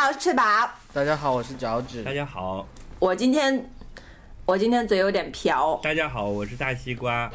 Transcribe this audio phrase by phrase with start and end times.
[0.00, 0.42] 好，我是翠宝。
[0.94, 2.10] 大家好，我是脚趾大。
[2.10, 2.66] 家好，
[2.98, 3.70] 我今天
[4.46, 7.30] 我今天嘴有点瓢，大家好，我是大西瓜，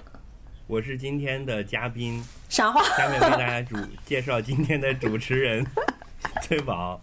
[0.65, 2.83] 我是今天的嘉宾，赏话。
[2.97, 5.63] 下面为大家主介绍今天的主持人
[6.41, 6.99] 翠宝。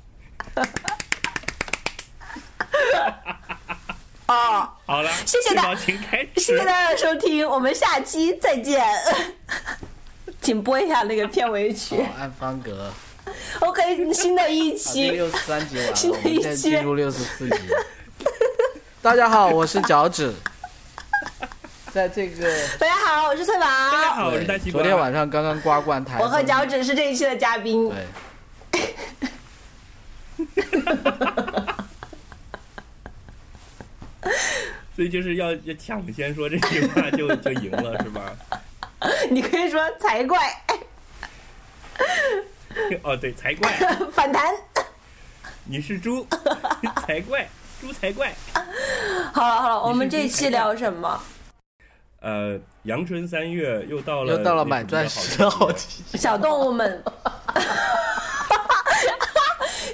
[4.27, 6.59] 哦，好了，谢谢大翠宝，请开谢始谢。
[6.59, 8.85] 大家的收听，我们下期再见。
[10.41, 12.03] 请播一下那个片尾曲。
[12.03, 12.91] 好，按方格。
[13.61, 17.57] OK，新的一期，六十三集完了，新我们的一期现在进入六十四集。
[19.01, 20.33] 大家好，我是脚趾。
[21.93, 23.61] 在这个大家好，我是翠宝。
[23.61, 24.81] 大家好，我是大西瓜。
[24.81, 27.93] 昨天晚上刚刚刮罐台，我和脚趾是这一期的嘉宾。
[28.71, 28.95] 对，
[34.97, 38.35] 所以就是要要抢先说这句话就就赢了是吧？
[39.31, 40.39] 你可以说才怪，
[43.03, 43.71] 哦，对，才怪，
[44.13, 44.55] 反弹。
[45.65, 46.27] 你是猪，
[47.07, 47.49] 才怪，
[47.81, 48.35] 猪才怪。
[49.33, 51.23] 好了好了，我们这期聊什么？
[52.21, 56.19] 呃，阳春三月又到了，又到了买钻石的好季节。
[56.19, 57.03] 小动物们，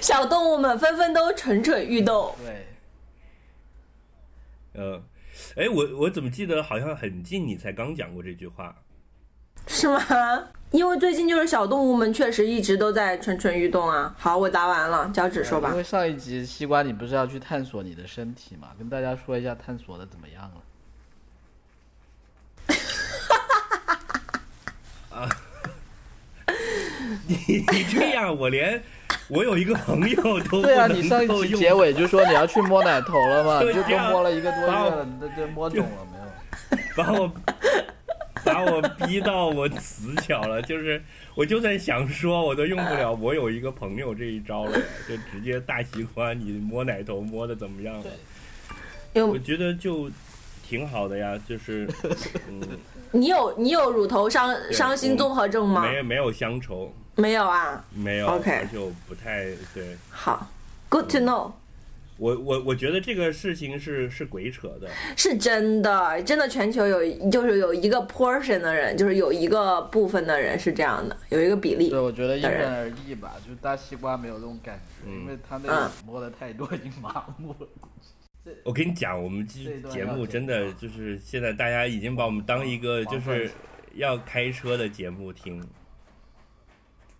[0.01, 2.35] 小动物们纷纷都蠢蠢欲动。
[2.43, 2.67] 对，
[4.73, 5.01] 呃，
[5.55, 8.75] 哎，我我怎么记得好像很近你才刚讲过这句话？
[9.67, 9.99] 是吗？
[10.71, 14.13] 因为最近就是小动物们确实一直都在蠢蠢欲动啊。
[14.19, 15.77] 好，我答完了，脚趾说吧因。
[15.77, 18.67] 为上一集西瓜你不是要去探索你的身体嘛？
[18.77, 20.51] 跟大家说一下探索的怎么样了？
[27.25, 27.35] 你
[27.71, 28.81] 你这样，我连
[29.27, 36.17] 我有一个朋友都对啊，你上一集结尾就说你要去摸奶头了嘛， 就都摸了一个多月了，你这这摸肿了没
[36.77, 36.83] 有？
[36.95, 37.31] 把我
[38.43, 41.01] 把我逼到我死角了，就是
[41.35, 43.13] 我就算想说，我都用不了。
[43.13, 44.71] 我有一个朋友这一招了，
[45.07, 48.01] 就直接大西瓜，你摸奶头摸的怎么样？
[49.13, 50.09] 因为我觉得就
[50.63, 51.89] 挺好的呀，就是
[52.47, 52.61] 嗯，
[53.11, 55.81] 你有你有乳头伤伤心综合症吗？
[55.81, 57.83] 没有没有乡愁，没有啊。
[57.93, 59.97] 没有 OK 就不太对。
[60.09, 60.47] 好
[60.89, 61.51] ，Good to know，
[62.19, 71.97] 我我我觉得这个事情是是鬼扯的，是真的，真的全球有就是有一个 portion 的人，就是有一个部分的人是这样的，有一个比例对，。
[71.97, 73.35] 我觉得因人人而异吧。
[73.47, 77.67] 就大西瓜没有这种感觉，嗯因为他那个摸的太多，已经麻木了。
[78.63, 83.49] 我跟你讲，我们这节目真的就是现在大家已经把我们当一个就是
[83.93, 85.63] 要开车的节目听，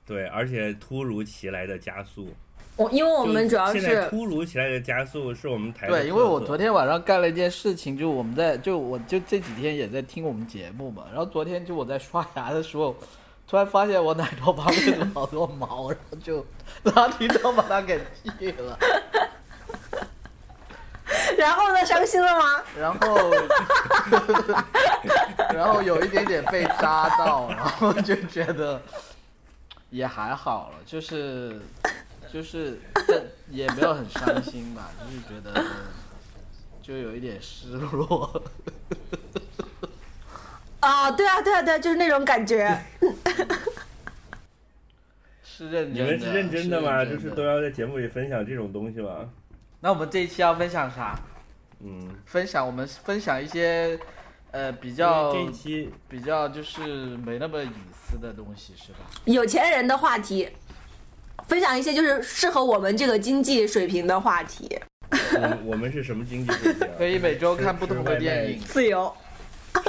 [0.05, 2.33] 对，而且突如其来的加速，
[2.79, 12.95] 我因为我们主要就现在是突如其来的加速是我们台对，因为我昨天晚上干了一件事情，就我们在就我就这几天也在听我们节目嘛，然后昨天就我在刷牙的时候，
[13.45, 16.45] 突然发现我奶头旁边有好多毛，然后就
[16.83, 17.99] 拉提刀把它给
[18.39, 18.79] 剃了，
[21.37, 22.63] 然后呢，伤心了吗？
[22.79, 23.31] 然后
[25.53, 28.81] 然后有一点点被扎到，然后就觉得
[29.89, 31.59] 也还好了，就是
[32.31, 35.65] 就是但也没有很伤心吧，就是觉得
[36.81, 38.43] 就有一点失落。
[40.79, 42.79] 啊，对啊，对啊，对啊，就是那种感觉。
[45.43, 47.03] 是认真的，你们是认真的吗？
[47.03, 49.29] 就是都要在节目里分享这种东西吗？
[49.81, 51.19] 那我们这一期要分享啥？
[51.81, 53.99] 嗯，分享我们分享一些
[54.51, 56.81] 呃比较这一期比较就是
[57.17, 58.99] 没那么隐私的东西，是吧？
[59.25, 60.49] 有钱人的话题，
[61.49, 64.79] 分享一些就是适合我们这个经济水平的话题。
[65.11, 66.93] 我我们是什么经济水平啊？
[66.97, 68.59] 可以每周看不同的电影。
[68.63, 69.11] 自由，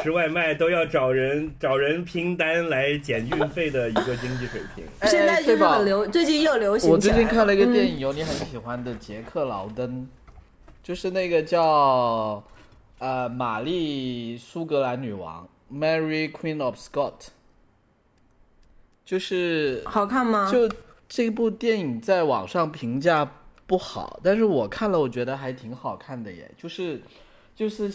[0.03, 4.83] 吃外卖都要找人 找人拼单来减运费的一个经济水平。
[5.01, 10.09] 哎现在就是很流，最近又流行我最近看了一个电嗯影，有你很喜欢的杰克劳登，
[10.83, 12.43] 就是那个叫
[12.99, 17.29] 呃玛丽苏格兰女王 Mary Queen of Scott，
[19.05, 20.51] 就是好看吗？
[20.51, 20.67] 就
[21.11, 23.29] 这部电影在网上评价
[23.67, 26.49] 不好，但是我看了，我觉得还挺好看的耶。
[26.57, 27.03] 就是，
[27.53, 27.93] 就是，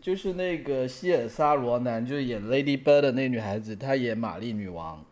[0.00, 5.04] 就是那个希尔莎罗南，就是演 Lady Bird 的那女孩子，她演玛丽女王。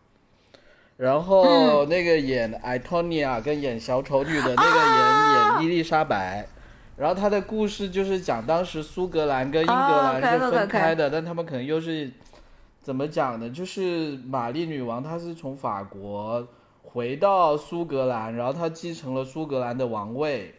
[0.95, 6.47] 然后那个演艾托尼亚跟演小丑女的那个演演伊丽莎白。
[6.95, 12.09] 然后她的故事就是讲当时苏格兰跟英格兰哦是分开的，但他们可能又是
[12.81, 13.49] 怎么讲呢？
[13.49, 16.47] 就是玛丽女王她是从法国
[16.93, 20.55] 回到苏格兰，然后他继承了苏格兰的王位。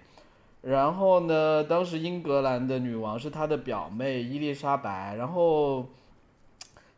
[0.63, 5.87] 然后呢，当时英格兰的女王是她的表妹伊丽莎白，然后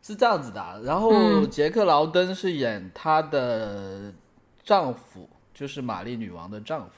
[0.03, 0.81] 是这样子的。
[0.83, 4.13] 然后嗯杰克劳登是演她的
[4.63, 6.91] 丈夫，就是玛丽女王的丈夫。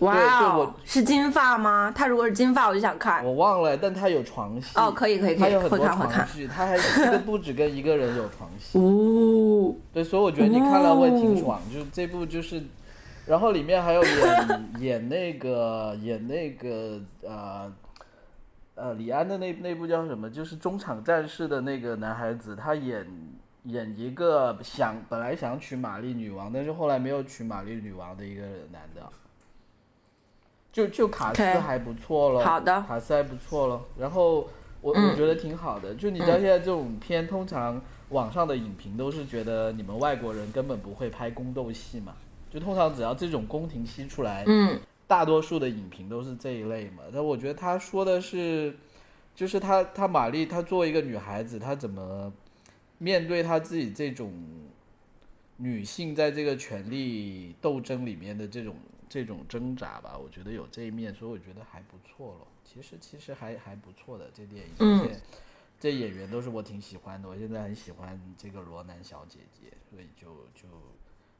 [0.00, 1.92] 哇是金发吗？
[1.94, 3.24] 他如果是金发，我就想看。
[3.24, 6.26] 我忘了，但他有床戏哦，可以可以可以，他有很多会看会看床。
[6.28, 12.62] 戏，他还这个不止跟一个人有床戏， 哦，对，所以我觉得你看了会挺哦爽，就这部就是，
[13.26, 17.72] 然后里面还有演演那个 演那个呃
[18.76, 20.30] 呃李安的那那部叫什么？
[20.30, 23.06] 就是中场战士的那个男孩子，他演
[23.64, 28.42] 演一个想本来想娶玛丽女王，但是后来没有娶玛丽女王的一个
[28.72, 29.02] 男的，
[30.72, 32.82] 就就卡斯还不错了，好的。
[32.82, 34.48] 卡斯还不错了，然后。
[34.82, 35.10] 我嗯。
[35.10, 37.78] 我觉得挺好的，就你知道现在这种片，通常
[38.08, 42.14] 网上的影评都是觉得你们外国人根本不会拍宫斗戏嘛，
[42.50, 44.80] 就通常只要这种宫廷戏出来，嗯。
[45.06, 47.02] 大多数的影评都是这一类嘛。
[47.12, 48.74] 但我觉得他说的是，
[49.36, 52.32] 就是他他玛丽她作为一个女孩子，她怎么
[52.96, 54.32] 面对她自己这种
[55.58, 58.76] 女性在这个权力斗争里面的这种
[59.10, 62.46] 这种挣扎吧，我觉得有这一面，所以我觉得还不错了。
[62.64, 65.20] 其实其实还还不错的这电影，嗯而且
[65.80, 70.68] 这演员都是我挺喜欢的，我现在很喜欢这个罗南小姐姐，所以就就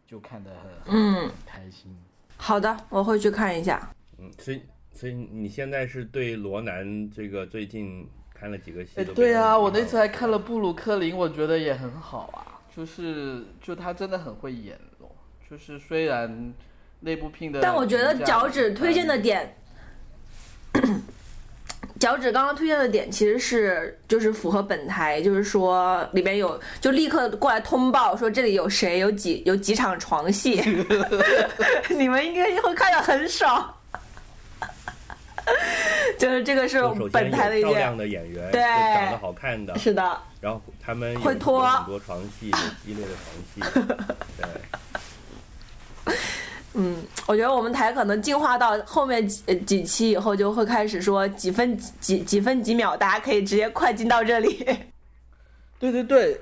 [0.05, 0.51] 就看得
[0.85, 1.97] 很开心。
[2.37, 3.95] 好的，我会去看一下。
[4.19, 4.63] 嗯，所以
[4.93, 15.15] 所以你现在是对罗南这个最近看了几个戏对啊，我那次还看了布鲁克林，我觉得也很好啊，就是就他真的很会演咯，
[15.49, 16.53] 就是虽然
[17.01, 19.57] 那部片的，但我觉得脚趾推荐的点，
[21.99, 30.63] 脚趾刚刚推荐的点其实是就是符合本台，就是说里边有就立刻过来通报说这里有谁有几有几场床戏，
[31.91, 33.77] 你们应该会看的很少。
[36.17, 36.81] 就是这个是
[37.11, 43.61] 本台的一漂亮，的演员，对长得好看的，是的，然后他们会拖很多床戏，有激烈的床戏，
[46.05, 46.15] 对，
[46.75, 54.65] 嗯，我觉得我们台可能进化到后面几呃几期以后，就会开始说几分几几几分几秒，大家可以直接快进到这里。
[55.81, 56.41] 对对对，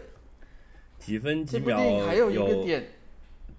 [0.98, 2.86] 几分几这部秒电影还有一个点，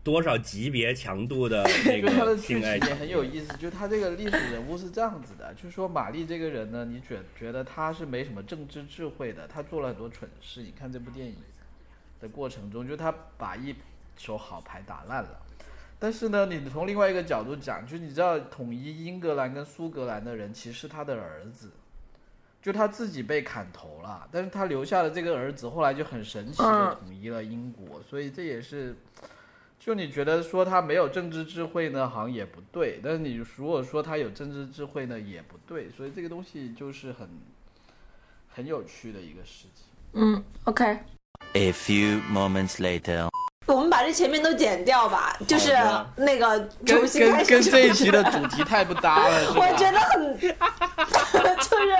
[0.04, 10.62] 多少级别强度的那个剧情也性爱场很有意思，就他这个历史人物是这样子的，就是说玛丽这个人呢，你觉觉得他是没什么政治智慧的，他做了很多蠢事。
[10.62, 11.36] 你看这部电影
[12.22, 13.74] 的过程中，就他把一
[14.18, 15.40] 手好牌打烂了。
[16.00, 21.70] 但是呢，你从另外一个角度讲，就你知道，统一英格兰跟苏格兰的人其实是他的儿子，
[22.62, 28.96] 就他自己被砍头了，但是他留下的这个儿子后来就很神奇的嗯统一了英国，所以这也是。
[29.80, 35.90] 就你觉得说他没有政治智慧呢，好像也不对；但是你如果说他有政治智慧呢，也不对。
[35.90, 37.30] 所以这个东西就是很
[38.50, 39.86] 很有趣的一个事情。
[40.12, 43.30] 嗯，OK，A few moments later.
[43.74, 45.78] 我们把这前面都剪掉吧，就是
[46.16, 51.94] 那个跟重新开始跟跟这一就期的主题太不搭了，我觉得很， 就是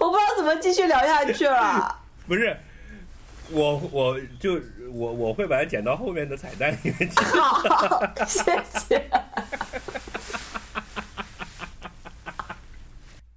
[0.00, 2.00] 我不知道怎么继续聊下去了。
[2.28, 2.56] 不是，
[3.50, 4.60] 我我就
[4.92, 7.16] 我我会把它剪到后面的彩蛋里面去。
[7.40, 7.62] 好，
[8.26, 9.10] 谢谢。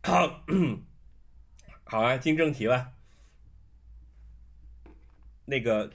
[0.03, 0.29] 好，
[1.85, 2.87] 好啊，进正题吧。
[5.45, 5.89] 那个，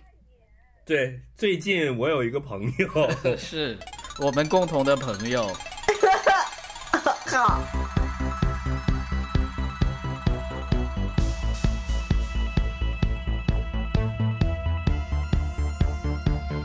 [0.87, 3.77] 对，最近我有一个朋友， 是
[4.21, 5.45] 我们共同的朋友。
[7.27, 7.61] 好，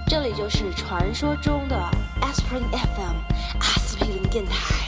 [0.07, 1.75] 这里就是传说中的
[2.22, 3.15] Aspirin FM
[3.60, 4.80] 阿司匹林电台。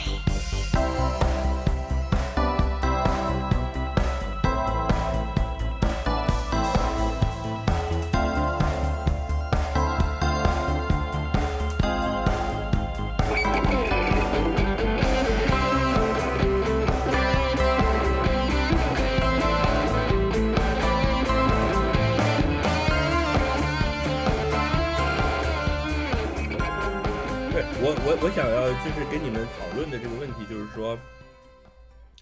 [28.24, 30.98] 我想要就是跟你们讨论的这个问题，就是说，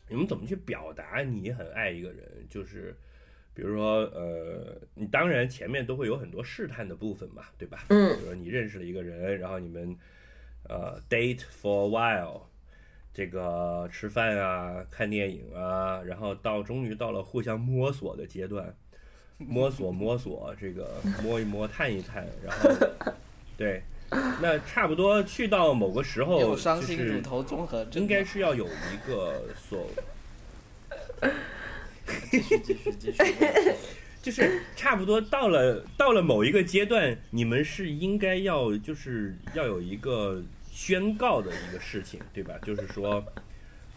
[0.09, 2.29] 你们怎么去表达你很爱一个人？
[2.51, 2.93] 就是
[3.55, 7.85] 比如说，呃，你当然前面都会有很多试探的部分嘛，对吧？
[7.91, 9.97] 嗯比如说你认识了一个人，然后你们
[10.69, 12.41] 呃 date for a while，
[13.15, 18.75] 这个吃饭啊、看电影啊，然后到终于到了互相摸索的阶段，
[19.39, 22.71] 摸索摸索，这个摸一摸、探一探，然后
[23.57, 23.81] 对，
[24.41, 29.89] 那差不多去到某个时候，有伤就是心乳头综合症，应该是要有一个所，
[32.31, 33.23] 继续继续继续。
[34.23, 40.41] 就是差不多到了到了某一个阶段，你们是应该要就是要有一个
[40.71, 42.55] 宣告的一个事情，对吧？
[42.63, 43.25] 就是说，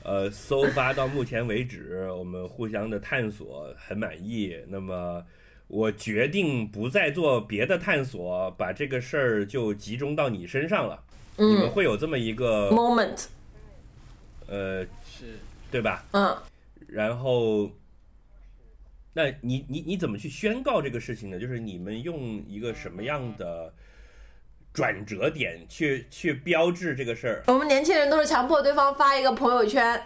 [0.01, 4.57] 呃，搜发到目前为止，我们互相的探索很满意。
[4.67, 5.24] 那么，
[5.67, 11.03] 我决定不再做别的探索，把这个事儿就集中到你身上了。
[11.38, 13.25] 你们嗯会有这么一个，moment，
[14.48, 15.38] 呃，是
[15.69, 16.05] 对吧？
[16.12, 16.38] 嗯，
[16.88, 17.69] 然后，
[19.13, 21.39] 那你你你怎么去宣告这个事情呢？
[21.39, 23.74] 就是你们用一个什么样的
[24.72, 27.43] 转折点去去标志这个事儿？
[27.48, 30.01] 我们年轻人都是强迫对方发一个朋友圈，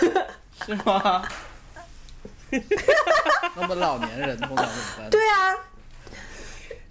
[0.64, 1.28] 是吗？
[3.56, 5.10] 那么老年人通常怎么办？
[5.10, 5.54] 对啊，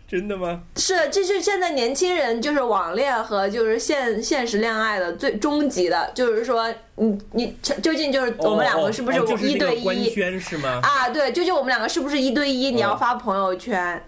[0.07, 0.61] 真的吗？
[0.75, 10.79] 是，这是现在年轻人就是网恋和就是现现实恋爱的最终极的，就是说，你你究竟就是我们两个是不是哦哦就是一对一宣是吗？
[10.81, 11.09] 啊？
[11.09, 12.71] 对，究竟我们两个是不是一对一？
[12.71, 14.01] 你要哦发朋友圈，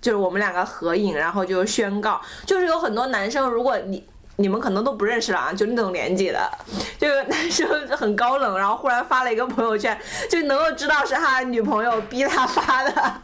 [0.00, 4.04] 就是我们两个合影，然后就宣告，就是有很多男生，如果你。
[4.36, 6.50] 你们可能都不认识了啊，就那种年纪的，
[6.98, 9.98] 就是男生很高冷，然后忽然发了一个朋友圈，
[10.30, 13.22] 就能够知道是他女朋友逼他发的，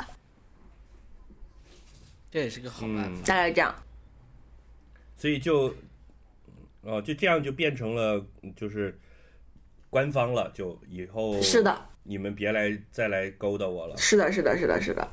[2.30, 3.02] 这也是个好办法。
[3.04, 3.74] 嗯，大概这样。
[5.14, 5.74] 所以就
[6.80, 8.24] 哦，就这样就变成了
[8.56, 8.98] 就是
[9.90, 13.96] 官方了，就以后是的，你们别来再来勾搭我了。
[13.98, 15.06] 是的，是的，是的，是的。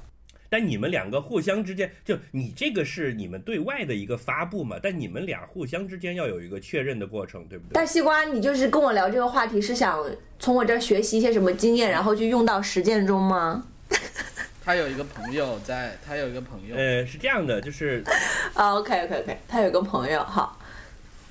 [0.50, 7.72] 但你们两个互相之间，就你这个是你们对外的一个发布嘛，但你们俩互相之间要有一个确认的过程，对不对？
[7.74, 10.04] 但西瓜，你就是跟我聊这个话题，是想
[10.40, 13.64] 从我这儿学习一些什么经验，然后去用到实践中吗？
[14.64, 18.04] 他有一个朋友在，他有一个朋友，呃，是这样的，就是
[18.54, 20.60] 啊，OK OK OK，他有个朋友，好，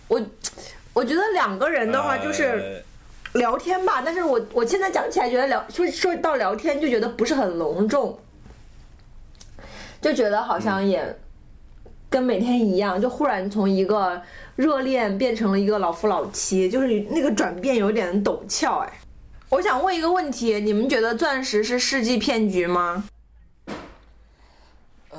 [0.09, 0.21] 我
[0.93, 8.19] 我觉得两个人的话就是呃聊天吧，但是我我现在讲起来觉得聊说说到聊天就觉得不是很隆重，
[10.01, 11.17] 就觉得好像也
[12.09, 14.21] 跟每天一样，就忽然从一个
[14.57, 18.93] 热恋变成了一个老夫老妻，就是那个转变有点陡峭哎。
[19.51, 23.05] 我想问一个问题，你们觉得钻石是世纪骗局吗？
[25.11, 25.19] 呃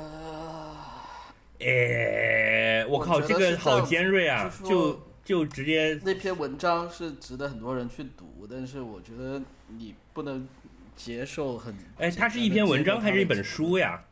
[1.60, 4.50] 哎，我靠，我这个好尖锐啊！
[4.64, 10.48] 就就就直接那篇文章是值得很多人去读，但是我觉得你不能
[10.96, 11.74] 接受很。
[11.98, 14.02] 哎，它是一篇文章还是一本书呀？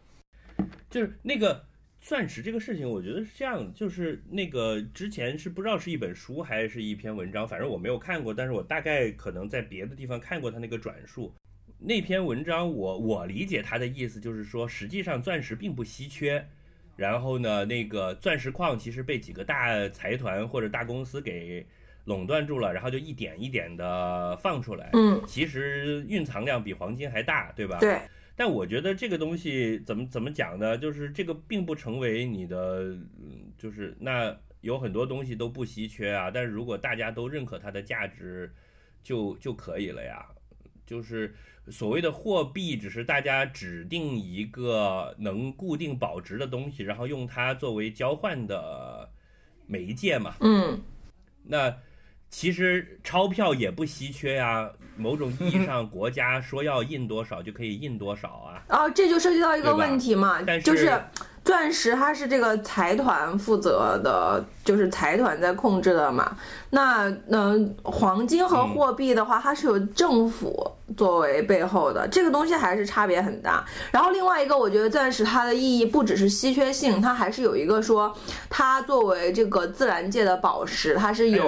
[0.90, 1.64] 就是那个
[2.00, 11.34] 钻石这个事情，我觉得是这样，就是那个之前是不知道是一本书还是一篇文章，反正我没有看过，但是我大概可能在别的地方看过他那个转述。
[11.80, 16.44] 那篇文章我我理解他的意思就是说，实际上钻石并不稀缺，
[16.96, 21.64] 然后呢，那个钻石矿其实被几个大财团或者大公司给
[22.04, 24.90] 垄断住了，然后就一点一点的放出来。
[24.94, 27.78] 嗯，其实蕴藏量比黄金还大，对吧？。
[27.78, 28.00] 对，
[28.38, 30.78] 但我觉得这个东西怎么怎么讲呢？
[30.78, 32.82] 就是这个并不成为你的，
[33.20, 36.30] 嗯，就是那有很多东西都不稀缺啊。
[36.30, 38.54] 但是如果大家都认可它的价值，
[39.02, 40.24] 就就可以了呀。
[40.86, 41.34] 就是
[41.68, 49.10] 所谓的货币，只是大家指定一个能固定保值的东西，然后用它作为交换的
[49.66, 50.36] 媒介嘛。
[50.42, 50.80] 嗯。
[51.42, 51.76] 那
[52.30, 58.62] 其实钞票也不稀缺呀，某种意义上，国家说要印多少就可以印多少啊。
[58.68, 61.00] 哦，这就涉及到一个问题嘛，但是就是
[61.44, 66.36] 钻石它是这个财团负责的，就是财团在控制的嘛。
[66.70, 73.64] 那嗯、呃黄金和嗯货币的话，它是有政府作为背后的，这个东西还是差别很大。
[73.90, 78.14] 然后另外一个，我觉得钻石它的意义不只是稀缺性，它还是有一个说，
[78.50, 81.44] 它作为这个自然界的宝石，它是有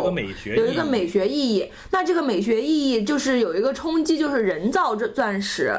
[0.56, 1.70] 有一个美学意义。
[1.90, 5.78] 那这个美学意义就是有一个冲击，就是人造这钻石。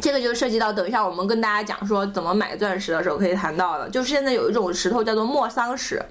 [0.00, 6.02] 这个就涉及到等一下我们跟大家讲说怎么买钻石的时候可以谈到的，就是现在有一种石头叫做莫桑石，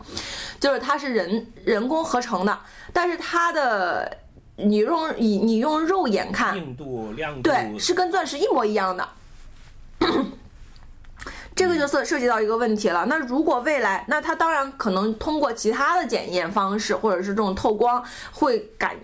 [0.60, 2.60] 就是它是人人工合成的，
[2.92, 4.18] 但是它的
[4.58, 9.08] 你用你你用肉眼看，硬度、亮度，对，是跟钻石一模一样的。
[11.56, 13.06] 这个就涉涉及到一个问题了。
[13.08, 18.96] 那如果未来，那它当然可能通过其他的检验方式，或者是这种透光，会感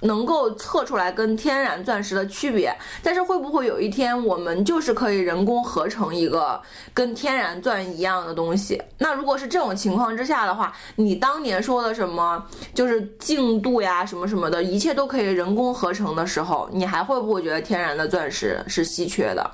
[0.00, 2.74] 能够测出来跟天然钻石的区别。
[3.02, 6.60] 但是会不会有一天，我们就是可以人工合成一个
[6.94, 8.82] 跟天然钻一样的东西？
[8.98, 19.50] 那如果是这种情况之下的话，你当年说的什么就是净度呀，什么什么的，一切都可以人工合成的时候，你还会不会觉得天然的钻石是稀缺的？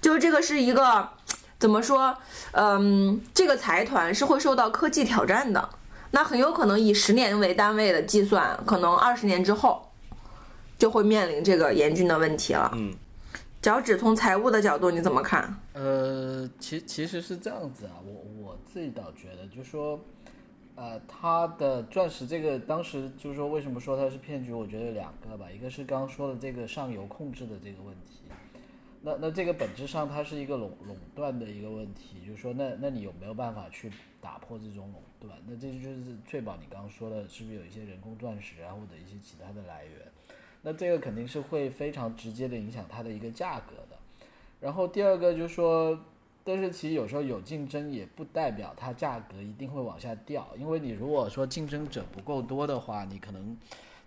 [0.00, 1.08] 就是这个是一个
[1.58, 2.14] 怎么说？
[2.52, 5.68] 嗯，这个财团是会受到科技挑战的。
[6.14, 9.90] 那很有可能以十年为单位的计算，可能二十年之后
[10.78, 12.70] 就会面临这个严峻的问题了。
[12.76, 12.94] 嗯，
[13.60, 15.52] 脚趾从财务的角度你怎么看？
[15.72, 19.98] 呃，其其实是这样子啊，我我自己倒觉得，就说，
[20.76, 24.52] 呃，它的钻石这个当时就是说为什么说它是骗局？
[24.52, 28.20] 我觉得有两个吧，一个是刚刚说的这个上游控制的这个问题，
[29.02, 33.90] 那那这个本质上它是一个垄垄断的一个问题，就是说那那你有没有办法去
[34.20, 35.36] 打破这种垄对吧？
[35.46, 39.92] 那这就是确保你刚刚说的是不是有一些人工钻石啊，或者一些其他的来源？
[40.60, 43.96] 那这个肯定是会非常直接的影响它的一个价格的。
[44.60, 45.98] 然后第二个就是说，
[46.44, 53.56] 但是其实有时候有竞争也不代表它价格一定会往下掉，因为你如果说竞争者不够多的话，你可能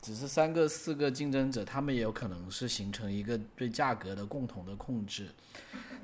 [0.01, 5.27] 只是三个四个竞争者，他们也有可能是形成一个对价格的共同的控制。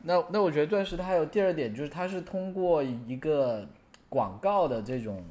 [0.04, 3.66] 那那我觉得钻石它还有第二点就是它是通过一个
[4.14, 5.24] 广告的这种。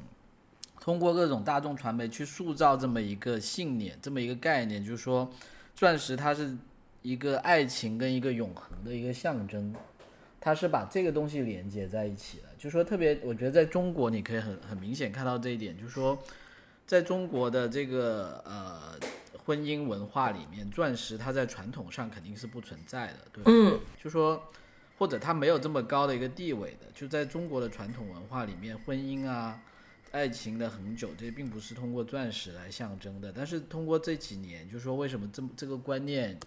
[0.81, 5.31] 通过各种大众传媒去塑造这么一个信念，这么一个概念，就是说，
[5.73, 6.57] 钻石它是
[7.01, 9.73] 一个爱情跟一个永恒的一个象征，
[10.41, 12.43] 它是把这个东西连接在一起的。
[12.57, 16.19] 就是说，特别我觉得在中国，你可以很很明显看到这一点，就是说，
[16.85, 18.99] 在中国的这个呃
[19.45, 23.49] 婚姻文化里面，钻石它在传统上肯定是不存在的，对吧？
[23.49, 24.43] 嗯，就说
[25.03, 29.59] 或者他没有这么高的一个地位的，就在中国的传统文化里面，婚姻啊。
[30.11, 36.37] 爱情的恒久，这并不是通过钻石来象征的，但是通过这几年，就是说为什么这么这个观念，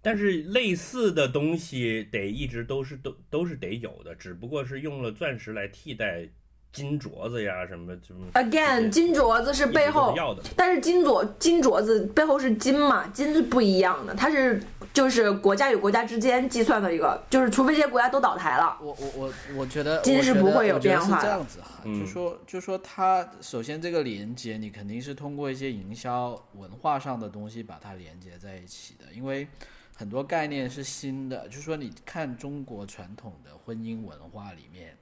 [0.00, 6.26] 但是类似的东西得一直都是都都是得有的，只不过是用了钻石来替代
[6.72, 8.26] 金镯子呀什么什么。
[8.32, 14.58] Again，金镯子是背后，要的，但是金镯金镯子背后是金嘛，金是不一样的，它是
[14.94, 21.98] 就是国家与国家之间计算的一个，就是除非这些国家都倒台了，我我我我觉得金是我觉得不会有变化这样子哈，嗯。
[21.98, 29.48] 就说就说它首先这个连接，你肯定是通过一些营销文化上的东西把它连接在一起的，因为
[29.96, 34.96] 很多概念是新的，就是说你看中国传统的婚姻文化里面，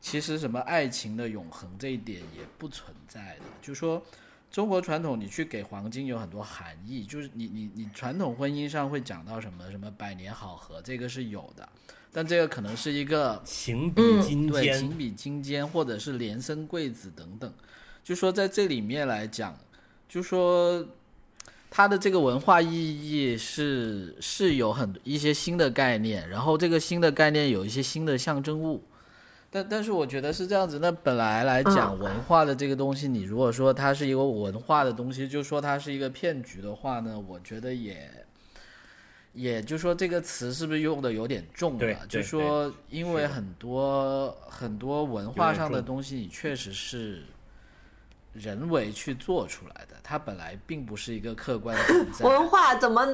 [0.00, 4.02] 其实什么爱情的永恒这一点也不存在的，就是说。
[4.54, 11.68] 中国传统，你去给黄金有很多含义，就是你你你传统婚姻上会讲到什么什么百年好合，这个是有的，
[12.12, 17.52] 但这个可能是一个情比金对，坚，情比金坚，或者是连生贵子等等，
[18.04, 19.58] 就说在这里面来讲，
[20.08, 20.86] 就说
[21.68, 28.84] 它的这个文化意义是是有很一些新的概念，然后这个新的概念有一些新的象征物。
[29.54, 38.10] 但但是我觉得是这样子，那本来来讲嗯文化的这个东西，你如果说它是一个文化的东西，就说它是一个骗局的话呢，我觉得也，
[39.32, 42.00] 也就说这个词是不是用的有点重对了？
[42.08, 47.22] 就说因为很多很多文化上的东西，你确实是
[48.32, 52.26] 人为去做出来的，它本来并不是一个客观存在。
[52.28, 53.06] 文化怎么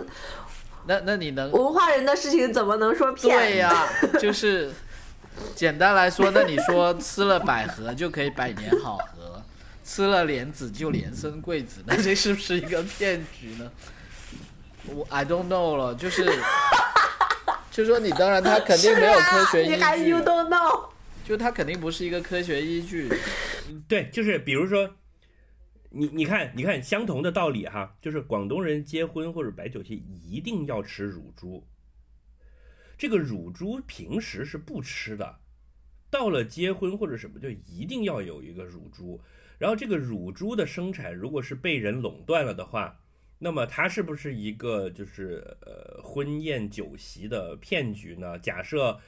[0.86, 3.36] 那那你能文化人的事情怎么能说骗？
[3.36, 3.86] 对 呀、
[4.18, 4.72] 就是
[5.54, 9.42] 简单来说，那你说吃了百合就可以百年好合，
[9.84, 13.70] 吃了莲子就连生贵子，那这是不是一个骗局呢？
[14.86, 16.24] 我 I don't know 了，就是
[17.70, 20.88] 就说你当然它肯定没有科学依据啊、你还 you，don't know？
[21.24, 23.08] 就它肯定不是一个科学依据。
[23.86, 24.90] 对，就是比如说，
[25.90, 31.64] 你你看，你看相同的道理哈，就是广东人结婚或者摆酒席一定要吃乳猪，
[33.00, 35.38] 这个乳猪平时是不吃的，
[36.10, 39.18] 到了结婚或者什么就一定要有一个乳猪，
[39.56, 43.00] 然后这个乳猪的生产如果是被人垄断了的话，
[43.38, 48.38] 那么它是不是一个就是呃婚宴酒席的骗局呢？
[48.38, 49.00] 假设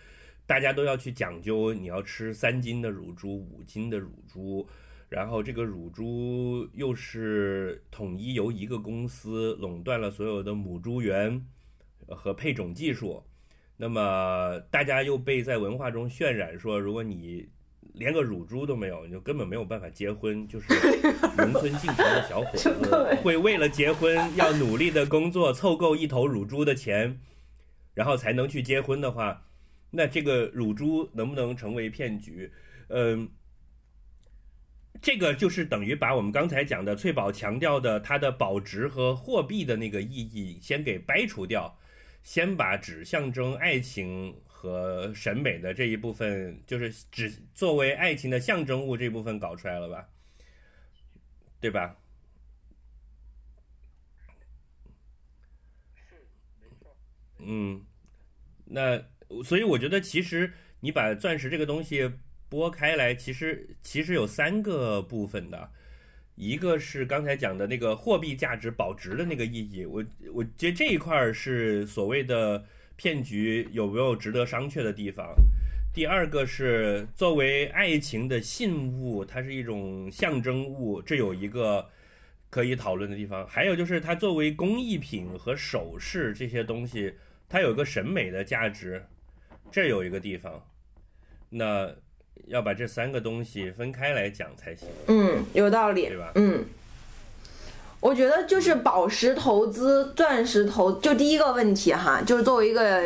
[0.47, 4.67] 大家都要去讲究，你要吃三斤的乳猪、五斤的乳猪，
[5.11, 11.47] 然后这个乳猪又是统一由一个公司垄断了所有的母猪源
[12.07, 13.23] 和配种技术，
[13.83, 17.49] 那么大家又被在文化中渲染说，如果你
[17.95, 20.47] 连个乳猪都没有，你就根本没有办法结婚。
[20.47, 20.73] 就是
[21.37, 22.73] 农村进城的小伙子
[23.25, 27.18] 会为了结婚要努力的工作，凑够一头乳猪的钱，
[27.92, 29.47] 然后才能去结婚的话，
[29.90, 32.53] 那这个乳猪能不能成为骗局？
[32.87, 33.29] 嗯。
[35.01, 41.77] 这个就是等于把我们刚才讲的翠宝强调的它的保值和货币的那个意义先给掰除掉，
[42.23, 50.09] 先把只象征爱情和审美的这一部分，就是只作为爱情的象征物这一部分搞出来了吧，
[51.61, 51.97] 对吧？
[57.45, 57.85] 嗯，
[58.67, 59.05] 那
[59.45, 62.09] 所以我觉得其实你把钻石这个东西
[62.49, 65.73] 拨开来，其实其实有三个部分的，
[66.35, 72.64] 一个是刚才讲的那个货币价值保值的那个意义，我我觉得这一块是所谓的
[72.97, 75.35] 骗局有没有值得商榷的地方。
[75.95, 81.87] 第二个是作为爱情的信物，它是一种象征物，这有一个
[82.49, 83.47] 可以讨论的地方。
[83.47, 87.12] 还有就是它作为工艺品和首饰这些东西，
[87.47, 89.05] 它有一个审美的价值，
[89.71, 90.66] 这有一个地方。
[91.51, 91.95] 那
[92.47, 96.33] 要把这三个东西分开来讲才行，嗯，有道理对，吧？
[96.35, 96.65] 嗯。
[98.01, 103.01] 我觉得就是宝石投资、钻石投，就第一个问题哈，就是作为一个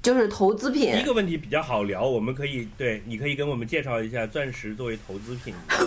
[0.00, 5.76] 就是投资品第一，个问题比较好聊，我们可以对，你可以跟我们介绍一下钻石作为投资品的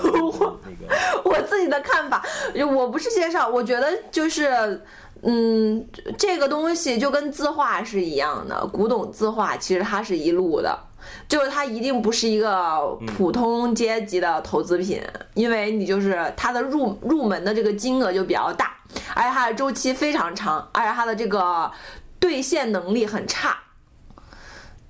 [0.63, 0.93] 那个。
[1.25, 2.23] 我自己的看法，
[2.71, 4.79] 我不是介绍，我觉得就是，
[5.23, 5.83] 嗯，
[6.15, 10.79] 这个东西就跟字画是一样的，古董字画其实它是一路的，
[11.27, 15.01] 就是它一定不是一个普通阶级的投资品，
[15.33, 18.75] 因为你就是它的入入门的这个金额就比较大，
[19.15, 21.71] 而且它的周期非常长，而且它的这个
[22.19, 23.57] 兑现能力很差。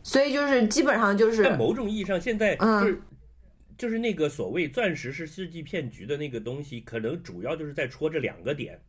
[0.03, 2.81] 所以就是基本上就是在某种意义上，现在嗯。
[2.81, 3.01] 就是、
[3.77, 8.79] 就是那个所谓钻石是世纪骗局的那个东西，可能主要就是在戳这两个点，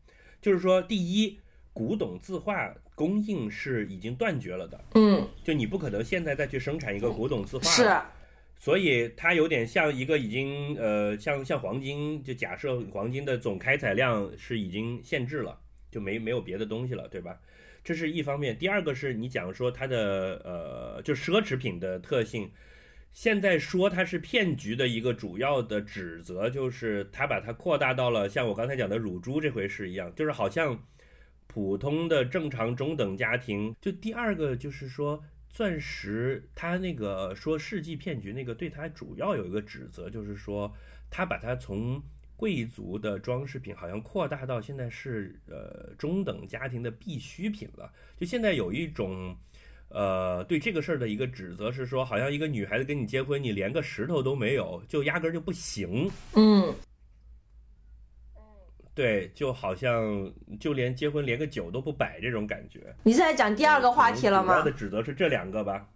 [0.42, 1.38] 就是说，第一，
[1.72, 5.28] 古董字画供应是已经断绝了的，嗯。
[5.42, 7.90] 就你不可能现在再去生产一个古董字画，是，
[8.56, 15.58] 所以它有点像一个已经呃，像像黄金，就假设黄金的总开采量是已经限制了，
[15.90, 17.40] 就没没有别的东西了，对吧？
[17.84, 18.56] 这是一方面。
[18.56, 22.48] 第二个是你讲说它的呃，就奢侈品的特性，
[23.12, 30.80] 现在说它是骗局的一个主要的指责，就是它把它扩大到了像我刚才讲的乳猪这回事一样，就是好像
[31.52, 33.74] 普通的正常中等家庭。
[33.80, 40.72] 就第二个就是说，钻石他那个说世纪骗局那个，对他主要有一个指责，就是说
[41.10, 42.02] 他把它从
[42.36, 47.92] 贵族的装饰品好像扩大到现在是呃中等家庭的必需品了。
[48.18, 49.36] 就现在有一种。
[49.94, 56.10] 呃，对这个事儿的一个指责是说，好像一个女孩子跟你结婚，你连个石头都没有，就压根儿就不行。
[56.34, 56.74] 嗯
[58.94, 62.94] 对，就好像就连结婚连个酒都不摆这种感觉。
[63.04, 64.72] 你现在讲第二个话题了吗主要的？
[64.72, 65.88] 指责是这两个吧？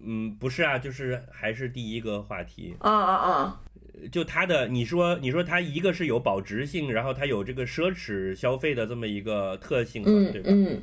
[0.00, 2.76] 嗯，不是啊，就是还是第一个话题。
[2.80, 3.60] 啊啊啊，
[4.12, 10.48] 就他的，你说你说他一个是有保值性，然后他有这个奢侈消费的这么一个特性嘛，嗯对吧？
[10.52, 10.82] 嗯，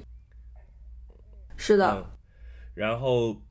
[1.55, 2.05] 是的，嗯，
[2.73, 3.41] 然后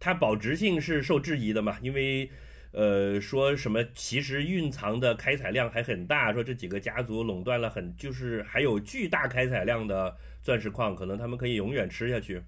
[0.00, 2.30] 它保值性是受质疑的嘛，因为
[2.74, 12.42] 呃说什么其实蕴藏的开采量还很大，说这几个家族垄断了很就是还有巨大开采量的钻石矿，可能他们可以永远吃下去。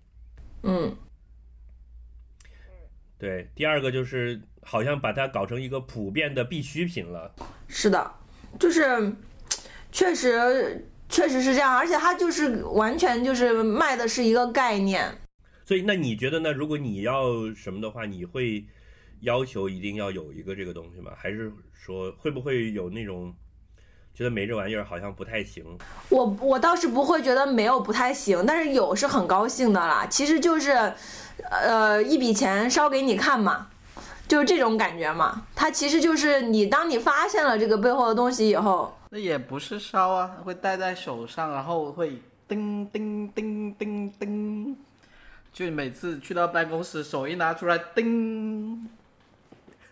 [0.62, 0.96] 嗯
[3.18, 7.34] 对，第二个就是好像把它搞成一个普遍的必需品了。
[7.66, 8.12] 是的，
[8.58, 9.12] 就是
[9.90, 15.16] 确实确实是这样，而且它就是完全就是卖的是一个概念。
[15.64, 16.52] 所以，那你觉得呢？
[16.52, 18.64] 如果你要什么的话，你会
[19.20, 21.12] 要求一定要有一个这个东西吗？
[21.16, 23.35] 还是说会不会有那种
[24.14, 25.64] 觉得没这玩意儿好像不太行？
[26.09, 30.07] 我我倒是不会觉得没有不太行，但是有是很高兴的啦。
[30.07, 30.92] 其实就是，
[31.50, 33.68] 呃，一笔钱烧给你看嘛，
[34.26, 35.46] 就是这种感觉嘛。
[35.55, 44.76] 它其实就是你当你发现了这个背后的东西以后，那也不是烧啊，会戴在手上，然后会叮叮叮叮叮，
[45.52, 48.88] 就每次去到办公室，手一拿出来，叮，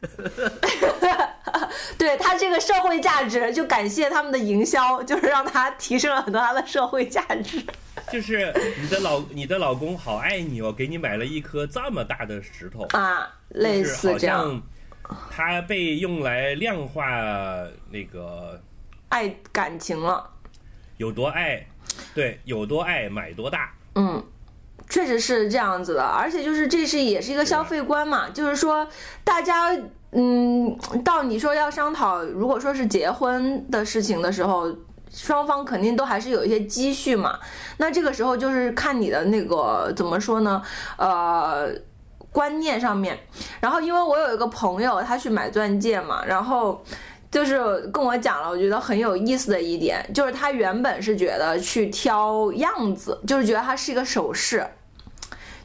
[1.99, 7.63] 对他这个社会价值，就感谢他们的营销，就是让他提升了很多他的社会价值。
[8.13, 14.63] 就是你的老你的老公好爱你哦，给你买了一颗这么大的石头，啊，类似这样，像
[15.31, 17.07] 它被用来量化
[17.91, 18.61] 那个
[19.09, 20.31] 爱感情了。
[20.99, 21.67] 有多爱，
[22.15, 23.73] 对，有多爱买多大。
[23.95, 24.23] 嗯，
[24.89, 28.87] 确实是这样子的，而且就是这是也是一个消费观嘛，就是说
[29.23, 29.77] 大家
[30.13, 34.75] 嗯，到你说要商讨，如果说是结婚的事情的时候。
[35.17, 37.39] 双方肯定都还是有一些积蓄嘛，
[37.77, 40.61] 那这个时候就是看你的那个怎么说呢？
[40.99, 41.69] 呃，
[42.33, 43.17] 观念上面。
[43.61, 46.83] 然后因为我有一个朋友，他去买钻戒嘛，然后
[47.35, 47.59] 就是
[47.93, 54.65] 跟我讲了，我觉得很有意思的一点，就是他原本是觉得去挑样子，就是觉得它是一个首饰，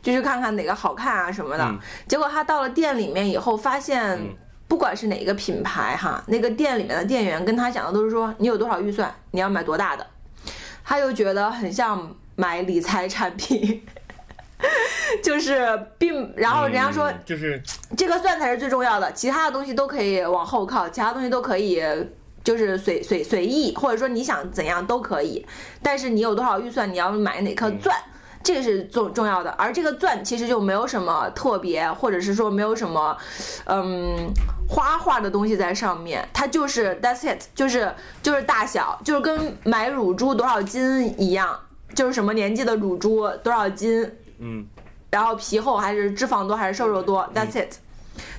[0.01, 1.63] 就去看看哪个好看啊什么的。
[1.63, 4.35] 嗯结果他到了店里面以后，发现嗯
[4.67, 10.03] 不管是哪一个品牌哈，那个店里面的店员跟他讲的都是说你有多少预算，你要买多大的，
[10.83, 13.85] 他又觉得很像买理财产品。
[15.23, 15.67] 就是
[15.97, 17.61] 并，然后人家说嗯就是
[17.97, 21.81] 这个钻才是最重要的，其他的东西都可以往后靠，其他东西都可以
[22.43, 25.45] 就是随随随意，或者说你想怎样都可以。
[25.81, 27.95] 但是你有多少预算，你要买哪颗钻，
[28.43, 29.49] 这个是重重要的。
[29.51, 33.15] 而这个钻其实就没有什么特别，或者是说没有什么，
[33.65, 34.29] 嗯，
[34.67, 41.59] 花花的东西在上面，它就是 that's it，就是就是大小，就是跟买乳猪多少斤一样，
[41.93, 44.65] 就是什么年纪的乳猪多少斤，嗯，
[45.11, 47.75] 然后皮厚还是脂肪多还是瘦肉多，that's it。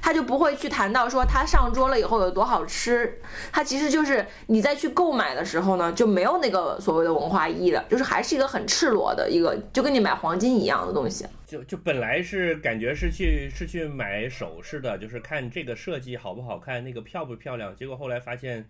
[0.03, 3.19] 他就不会去谈到说它上桌了以后有多好吃，
[3.51, 11.25] 它其实就是你在去购买的时候呢，就没有那个所谓的文化意义了，就是还是一个很赤裸的一个，就跟你买黄金一样的东西。
[11.47, 17.75] 就就本来是感觉是去是去买首饰的，就是看这个设计好不好看，那个漂不漂亮。
[17.75, 18.69] 结果后来发现，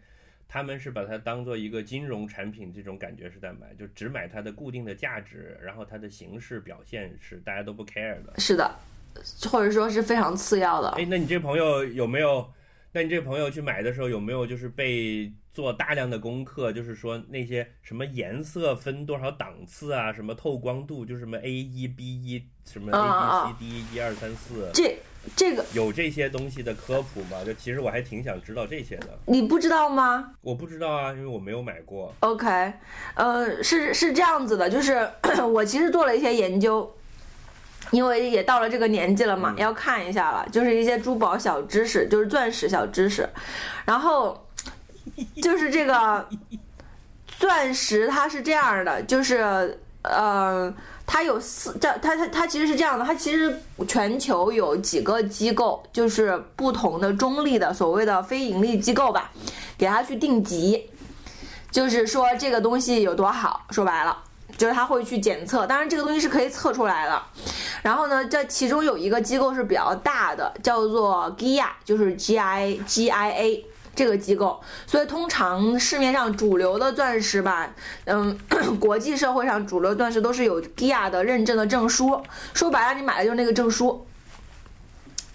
[0.52, 8.34] 他们是把它当做一个金融产品，这种感觉是在买，就只买它的固定的价值，然后它的形式表现是大家都不 care 的。
[8.38, 8.68] 是的，
[9.48, 10.88] 或者说是非常次要的。
[10.98, 12.44] 哎，那你这朋友有没有？
[12.92, 16.72] 那你这朋友去买的时候有没有就是被做大量的功课？
[16.72, 24.98] 就是说那些什么颜色分多少档次啊，什么透光度，就是什么 A 一 B 一，什么 A 啊 B C D 一二三四，这
[25.36, 27.44] 这个有这些东西的科普吗？
[27.44, 29.18] 就其实我还挺想知道这些的。
[29.26, 30.32] 你不知道吗？
[30.40, 32.14] 我不知道啊，因为我没有买过。
[32.20, 32.72] OK，
[33.14, 35.08] 呃，是是这样子的，就是
[35.52, 36.90] 我其实做了一些研究，
[37.90, 43.28] 因为也到了这个年纪了嘛，要看一下了，就是一些珠宝小知识，就是钻石小知识，
[43.84, 44.46] 然后
[45.42, 46.26] 就是这个
[47.26, 50.74] 钻石它是这样的，就是呃。
[51.12, 59.32] 它有四，这它它它其实是这样的，它其实全球有几个机构，就是不同的中立的所谓的非盈利机构吧，
[59.76, 60.88] 给它去定级，
[61.72, 64.16] 就是说这个东西有多好，说白了。
[64.56, 67.22] 就是他会去检测，当然这个东西是可以测出来的。
[67.82, 74.60] 然后呢，这其中有一个机构是比较大的，叫做 GIA，就是 G I G I A 这个机构。
[74.86, 77.68] 所以通常市面上主流的钻石吧，
[78.04, 78.38] 嗯，
[78.80, 82.20] 国际社会上主流钻石都是有 GIA 的认证的证书。
[82.54, 84.06] 说白了，你买的就是那个证书。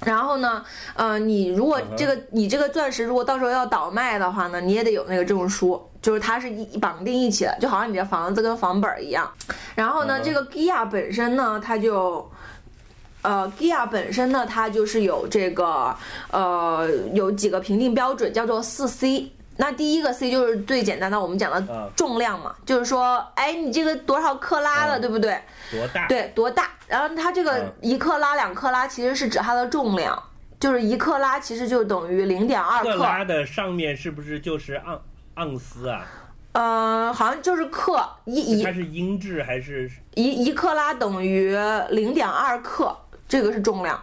[0.02, 0.64] 然后呢，
[0.94, 9.32] 呃，你如果这个你这个钻石如果到时候要倒卖的话呢，你也得有那个证书，就是它是一绑定一起的，就好像你的房子跟房本一样。
[9.74, 12.30] 然后呢，这个 GIA 本身呢，它就。
[13.26, 15.96] 呃，GIA 本身呢，它就是有这个
[16.32, 19.32] 呃有几个评定标准，叫做四 C。
[19.58, 25.40] 那第一个 C 就是最简单的，我们讲的嗯重量嘛，就是说，哎，你这个多少克拉的，嗯对不对？
[25.72, 26.08] 多大？
[26.08, 26.70] 对，多大？
[26.88, 30.22] 然后它这个嗯一克拉、两克拉其实是指它的重量，
[30.60, 35.00] 就是一克拉其实就等于零点二克，克拉的上面是不是就是盎
[35.38, 36.06] 盎司啊？
[36.52, 39.90] 呃，好像就是克一一它是英制还是？
[40.16, 41.54] 一一克拉等于
[41.90, 44.00] 零点二克，这个是重量。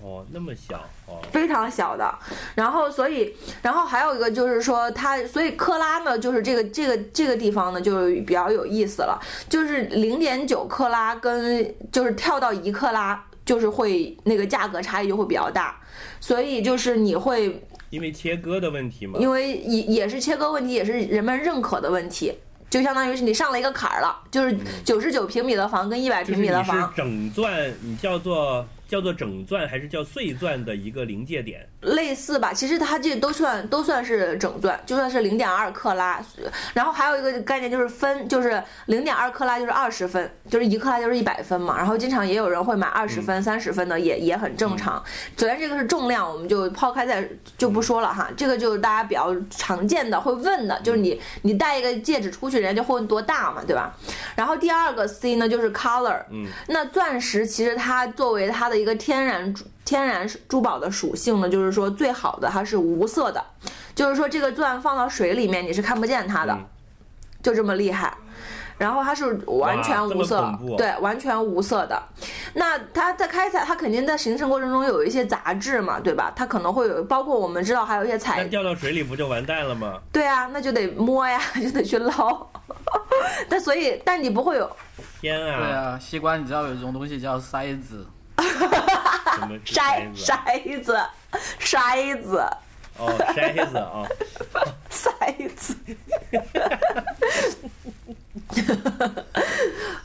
[0.00, 1.20] 哦，那么小哦。
[1.30, 2.12] 非常小的，
[2.56, 15.80] 然后所以，然后还有一个就是说它，所以克拉呢，就是这个这个这个地方呢，就比较有意思了，就是零点九克拉跟就是跳到一克拉，就是会那个价格差异就会比较大，
[16.18, 19.20] 所以就是你会因为切割的问题嘛。
[19.20, 22.34] 因为也也是切割问题，也是人们认可的问题。
[22.72, 31.66] 就相当于是你上了一个坎儿了，就是九十九平米的房跟一百平米的房，整钻，你叫做叫做整钻还是叫碎钻的一个临界点？
[31.80, 36.22] 类似吧，其实它这都算都算是整钻，就算是零点二克拉。
[36.74, 41.74] 然后还有一个概念就是分，就是零点二克拉就是二十分，就是一克拉就是一百分嘛。
[41.78, 45.02] 然后经常也有人会买二十分、三十分的，也也很正常。
[45.38, 47.26] 首先这个是重量，我们就抛开在
[47.56, 48.28] 就不说了哈。
[48.36, 53.96] 这个就是大家比较常见的会问的，就是你你戴一个戒指出去，人家就会问多大嘛，对吧？
[54.36, 63.42] 然后第二个 C 呢就是 color，嗯，那钻石其实它作为它的一个天然珠天然珠宝的属性呢，就是说最好的它是无色的，
[63.94, 66.64] 就是说这个钻放到水里面你是看不见它的，嗯
[67.42, 68.12] 就这么厉害。
[68.78, 72.02] 然后它是完全无色对，完全无色的。
[72.54, 76.32] 那它在开采，它肯定在形成过程中有一些杂质嘛，对吧？
[76.34, 80.00] 它可能会有，包括我们知道还有一些那采掉到水里不就完蛋了吗？
[80.10, 82.44] 对啊，那就得摸呀， 就得去捞。
[83.48, 84.68] 但所以，但你不会有
[85.20, 85.78] 天啊对啊！
[85.78, 88.04] 啊，西瓜，你知道有一种东西叫筛子，
[88.42, 90.98] 什么 是筛筛子？
[91.60, 92.38] 筛子筛子
[92.98, 94.06] 哦，筛子啊！
[94.90, 95.74] 筛子。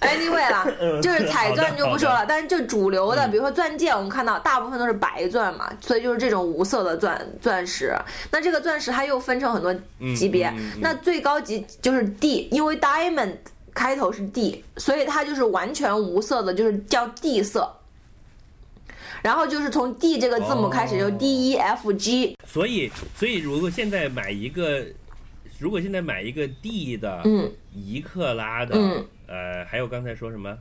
[0.01, 0.65] anyway 啦，
[1.01, 7.93] 就是彩钻就不说了，但是就主流的，比如说钻戒，我们看到大部分都是白钻嘛，所以就是这种无色的钻钻石。
[8.31, 9.73] 那这个钻石它又分成很多
[10.15, 13.35] 级别，嗯嗯嗯那最高级就是 D，因为 diamond
[13.73, 17.69] 开头是 D，所以它就是完全无色的，就是叫 D 色。
[19.23, 24.85] 然后就是从 D 这个字母开始，就哦 D E F G，所以，所以如果现在买一个，
[25.59, 30.57] 如果现在买一个 D 的，嗯，一克拉的，嗯呃，还有刚才说什么？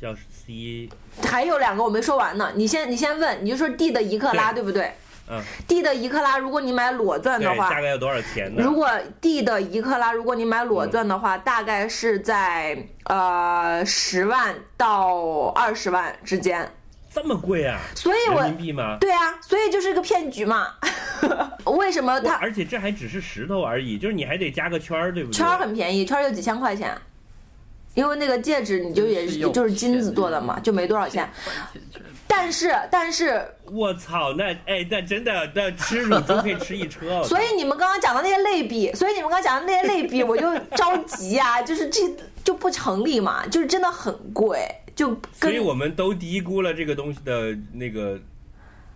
[0.00, 0.90] 叫 C
[1.26, 4.92] 还有两个我没说完呢，你先你先问，你就说 D 的一克拉对对不对
[5.28, 8.62] 嗯，？D 的一克拉，如果你买裸钻，的话大，概要多少钱呢？
[8.62, 8.88] 如果
[9.22, 16.70] D 的一克拉，如果你买裸钻的话，大概是在呃十万到二十万之间。
[17.16, 17.80] 这么贵啊？
[17.94, 18.98] 所以我人民币吗？
[19.00, 20.68] 对啊，所以就是个骗局嘛。
[21.64, 25.36] 为什么哇它而且这还只是石头而已，就是你还得加个圈儿，对不对？
[25.38, 26.94] 圈儿很便宜，圈儿就几千块钱。
[27.94, 31.26] 因为那个戒指你就也是是有就是金子做的嘛，就没多少钱。
[32.28, 37.22] 但是但是，我操，那哎，那真的，那吃乳猪可以吃一车。
[37.24, 42.02] 所以你们刚刚讲的那些类比，所以你们刚刚讲的那些类比，我就着急啊、就是这
[42.44, 44.60] 就不成立嘛，就是真的很贵，
[44.96, 48.18] 就所以我们都低估了这个东西的那个，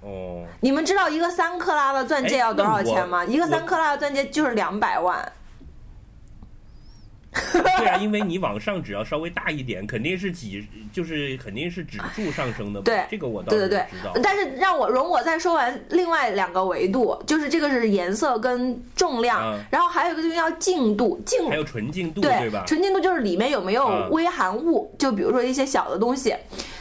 [0.00, 3.22] 哦，你们知道一个三克拉的钻戒哎要多少钱吗？
[3.24, 5.32] 一个三克拉的钻戒就是两百万。
[7.52, 12.84] 对啊，因为你往上只要稍微大一点，肯定是几，就是肯定是指数上升的嘛。
[12.84, 22.64] 对这个我倒对对对是知道。，但是让我容我再说完另外两个维度，就是这个是颜色跟重量，嗯然后还有一个东西叫净度，净还有纯净度，对吧？
[22.66, 26.34] 纯净度就是里面有没有嗯微含物，就比如说一些小的东西，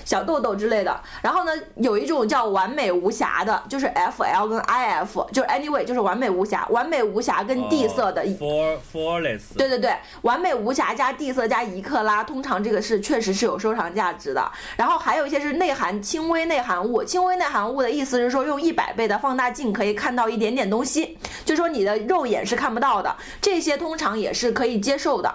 [0.10, 1.00] 小痘痘之类的。
[1.22, 8.26] 然后呢，有一种叫完美无瑕的，就是 FL 跟 IF，就是 anyway 就是完美无瑕，完美无瑕跟地色的。
[8.26, 14.52] for flawless，对对对，完美无瑕加地色加一克拉，通常这个是确实是有收藏价值的。
[14.76, 25.32] 然后还有一些是内含轻微内含物，轻微内含物的意思是说用一百倍的放大镜可以看到一点点东西，就说你的肉眼是看不到的，这些通常也是可以接受的。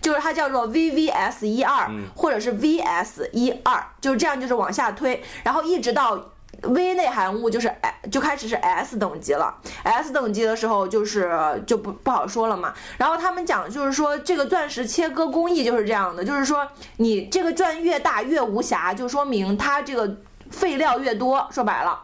[0.00, 6.18] 就是它叫做 VVS 一二嗯或者是 VS 一二，就是这样，就是往下推，然后一直到。
[6.62, 11.30] 微内含物就是 S 就开始是 S 等级了，S 等级的时候就是
[11.66, 12.72] 就不不好说了嘛。
[12.96, 20.16] 然后他们讲就是说这个钻石切割工艺就是这样的，就是说你这个钻越大越无瑕，就说明它这个
[20.50, 22.00] 废料越多，说白了。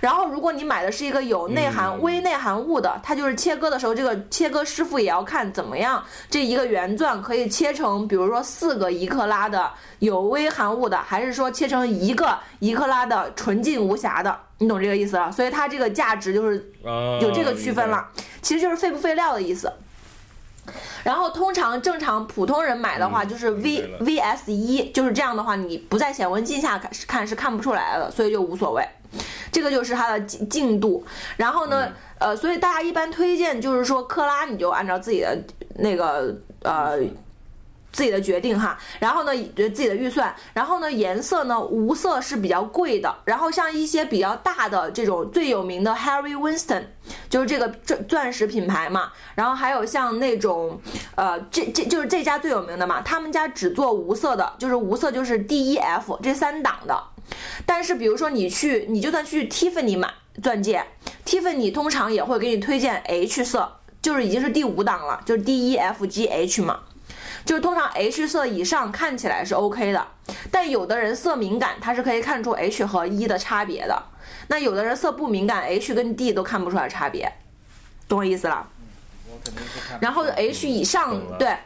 [0.00, 9.70] 然后，如果你买的是一个有内含、嗯微内含物的，它就是切割的时候，这个切割师傅也要看怎么样，这一个圆钻可以切成，比如说四个一克拉的
[10.00, 15.30] 有微含物的，还是说切成一个一克拉的纯净无瑕的，你懂这个意思了？
[15.30, 18.04] 所以它这个价值就是啊有这个区分了，
[18.40, 19.72] 其实就是废不废料的意思。
[21.04, 28.84] 然后通常正常普通人买的话，嗯就是 V、嗯、V S 一，就是这样的话，你不在显微镜下看是看不出来的，所以就无所谓。
[29.50, 31.04] 这个就是它的净净度。
[31.36, 35.38] 然后呢，呃，所以大家一般推荐就是说克拉，你就按照自己的
[35.76, 36.98] 那个呃。
[37.94, 46.84] 自己的决定哈，然后呢，呃自己的预算，然后呢，颜色呢，无色是比较贵的，然后像一些比较大的这种最有名的 Harry Winston，
[47.28, 50.80] 就是这个钻钻石品牌嘛，然后还有像那种，
[51.16, 56.98] 呃，这这就是这家最有名的嘛，他们家只做无色的，就是无色就是 D E F 这三档的，
[57.64, 60.84] 但是比如说你去，你就算去 Tiffany 买钻戒
[61.24, 66.80] ，Tiffany 通常也会给你推荐 H 色，就是已经是第五档了，就是 D E F G H 嘛。
[67.44, 70.06] 就是通常 H 色以上看起来是 OK 的，
[70.50, 74.00] 但有的人色敏感，他是可以看出 H 和 E 的差别的。
[74.46, 77.32] 那有的人色不敏感，H 跟 D 都看不出来差别，
[78.06, 78.68] 懂我意思了？
[80.00, 81.56] 然后 H 以上，对，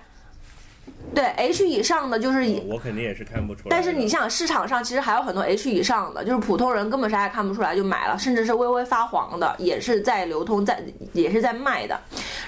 [1.14, 3.66] 对 H 以上的就是以我肯定也是看不出来。
[3.70, 11.98] 但是你像市场上其实还有很多 H 以上的，就是普通人根本啥也看不出来就买了，甚至是微微发黄的，也是在流通，在也是在卖的。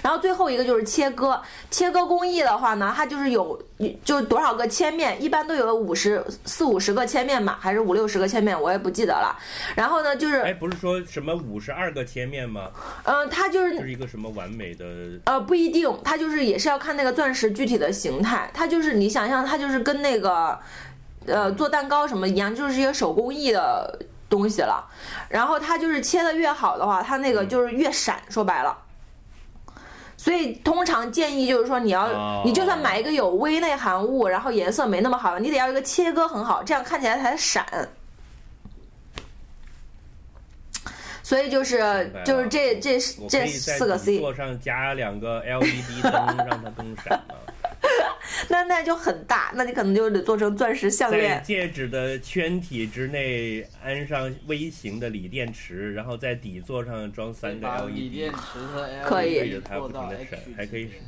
[0.03, 1.41] 然后最后一个就是切割，
[1.71, 3.61] 切割工艺的话呢，它就是有
[4.05, 9.37] 就多少个切面，一般都有五十四五十个切面吧，还是五六十个切面，我也不记得了。
[9.75, 12.71] 然后呢，就是哎，不是说什么五十二个切面吗？
[13.05, 14.85] 嗯、呃它就是就是一个什么完美的
[15.25, 18.48] 呃，不一定，它就是也是要看那个钻石具体的形态。
[18.53, 20.59] 它就是你想象，它就是跟那个
[21.27, 24.85] 呃做蛋糕什么一样，就是一个手工艺的东西了。
[25.29, 28.21] 然后它就是切的越好的话，它那个就是越闪。
[28.29, 28.77] 说白了。
[30.17, 37.65] 所以通常建议就是说，你要哦你就算买一个有微内含物，然后颜色没那么好的，你得要一个切割很好，这样看起来才闪。
[41.23, 47.35] 所以就是就是这这这四个 C，做上加两个 LED 灯，让它更闪嘛。
[48.51, 51.43] 那那就很大，那你可能就得做成钻石项在链。
[51.43, 58.33] 戒指的圈体之内安上微型的锂电池，然后在底座上装三个 LED 电。
[58.33, 61.07] 池和 LED 可以它做到不停地 H 闪还可以级别的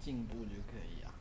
[0.00, 1.12] 进步就可以啊。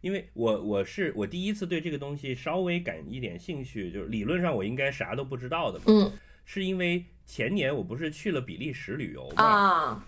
[0.00, 5.84] 因为我我是我第一次对这个东西稍微感一点兴趣，就是理论上我应该啥都不知道的嘛。
[5.88, 6.12] 嗯
[6.46, 10.04] 是因为前年我不是去了比利时旅游嘛，啊，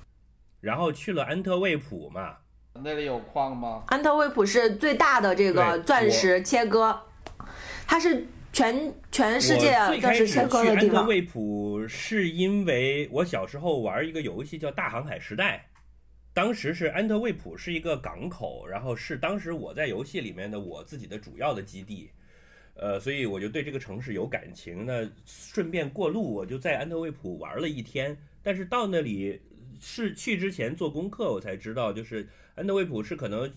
[0.60, 2.38] 然后去了安特卫普嘛，
[2.80, 3.84] 那里有矿吗？
[3.88, 6.98] 安特卫普是最大的这个钻石切割，
[7.86, 11.00] 它是全全世界最开始去钻石切割的地方。
[11.00, 15.68] 安特卫普是因为我小时候玩一个游戏叫《大航海时代》，
[16.32, 22.10] 当时是安特卫普是一个港口，然后是当时我在游戏里面的我自己的主要的基地。
[22.74, 24.86] 呃，所以我就对这个城市有感情。
[24.86, 28.16] 那顺便过路，我就在安特卫普玩了一天。
[28.42, 29.40] 但是到那里
[29.82, 33.52] 是去之前做功课，我才知道，就是安特卫普是可能，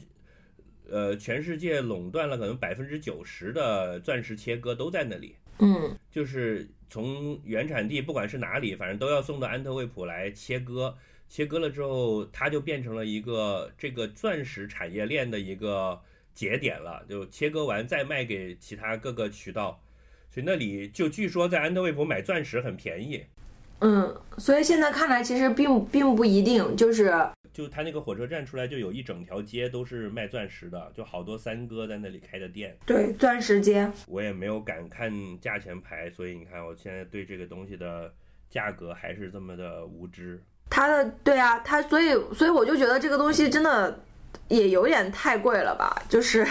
[0.90, 5.36] 呃，全世界垄断了可能百分之九十的钻石切割都在那里。
[5.60, 10.98] 嗯就是从原产地，不管是哪里，反正都要送到安特卫普来切割。
[11.30, 16.02] 切割了之后，它就变成了一个这个钻石产业链的一个
[16.34, 17.06] 节点了。
[17.08, 19.82] 就切割完再卖给其他各个渠道，
[20.30, 23.24] 所以那里就据说在安特卫普买钻石很便宜。
[23.80, 27.14] 嗯，所以现在看来其实并并不一定，就是
[27.54, 32.76] 就他那个火车站出来就有一整条街都是卖钻石的，就好多三哥在那里开的店。
[32.86, 33.90] 对钻石街。
[34.08, 38.14] 我也没有敢看价钱牌，所以你看我现在对这个东西的
[38.50, 40.42] 价格还是这么的无知。
[40.70, 44.00] 他的对啊，他所以所以我就觉得这个东西真的
[44.48, 46.46] 也有点太贵了吧，就是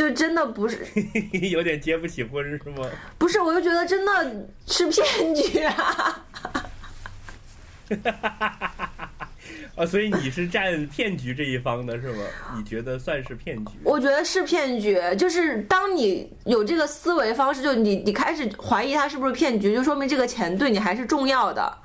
[0.00, 0.78] 就真的不是
[1.52, 2.88] 有点结不起婚是吗？
[3.18, 6.24] 不是，我就觉得真的是骗局啊！
[9.76, 12.24] 啊，所以你是站骗局这一方的是吗？
[12.56, 13.72] 你觉得算是骗局？
[13.84, 21.76] 我觉得是骗局，就是当你有这个思维方式，就你你开始怀疑它是不是骗局，就说明这个钱对你还是重要的。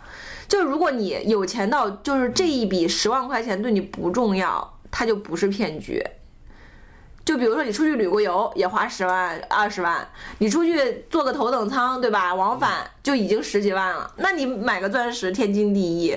[0.48, 6.02] 就如果你有钱到就是这一笔十万块钱对你不重要，它就不是骗局。
[7.26, 10.08] 就比如说你出去旅个游也花十万二十万，
[10.38, 12.34] 你出去坐个头等舱对吧？
[12.36, 16.16] 往返就已经十几万了，那你买个钻石天经地义。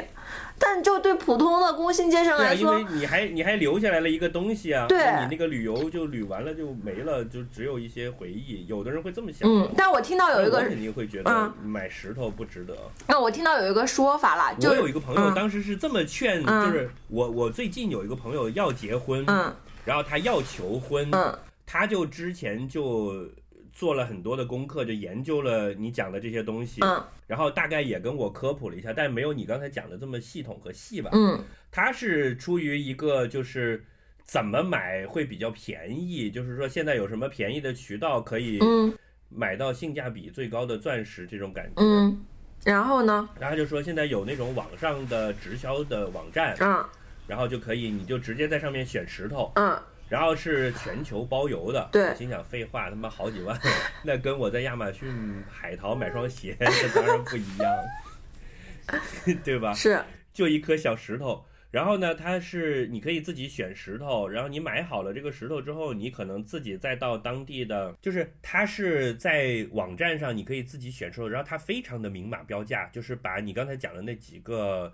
[0.61, 8.67] 但就对普通的工薪阶层来说，因为你还你还留下来了一个东西啊，对那你那个旅游就旅完了就没了，就只有一些回忆。
[8.67, 12.77] 有的人会这么想，嗯，但我听到有一个肯定会觉得嗯买石头不值得。
[13.07, 19.55] 那我听到有一个说法了，就我有一个朋友嗯当时是这么劝，嗯就是我我最近有一个朋友要结婚，嗯
[19.89, 23.27] 然后他要求婚，嗯他就之前就
[23.73, 31.09] 做了很多的功课，就研究了你讲的这些东西，嗯然后大概也跟我科普了一下，但没有你刚才讲的这么系统和细吧。
[31.15, 33.83] 嗯他是出于一个就是
[34.25, 38.93] 怎么买会比较便宜，就是说现在有什么便宜的渠道可以嗯
[39.31, 41.83] 买到性价比最高的钻石这种感觉。
[41.83, 42.21] 嗯，
[42.63, 43.27] 然后呢？
[43.41, 46.85] 然后他就说现在有那种网上的直销的网站，嗯
[47.29, 51.89] 然后就可以你就直接在上面选石头，嗯，然后是全球包邮的。
[51.93, 52.09] 对。
[52.09, 53.57] 我心想废话，他妈好几万，
[54.03, 55.09] 那跟我在亚马逊
[55.49, 59.73] 海淘买双鞋 那当然不一样， 对吧？
[59.75, 60.03] 是。
[60.33, 61.45] 就一颗小石头。
[61.71, 74.91] 然后呢，它是你可以自己选石头，然后你买好了这个石头之后，你可能自己再到当地的，就是它是在网站上你可以自己选石头，然后它非常的明码标价，就是把你刚才讲的那几个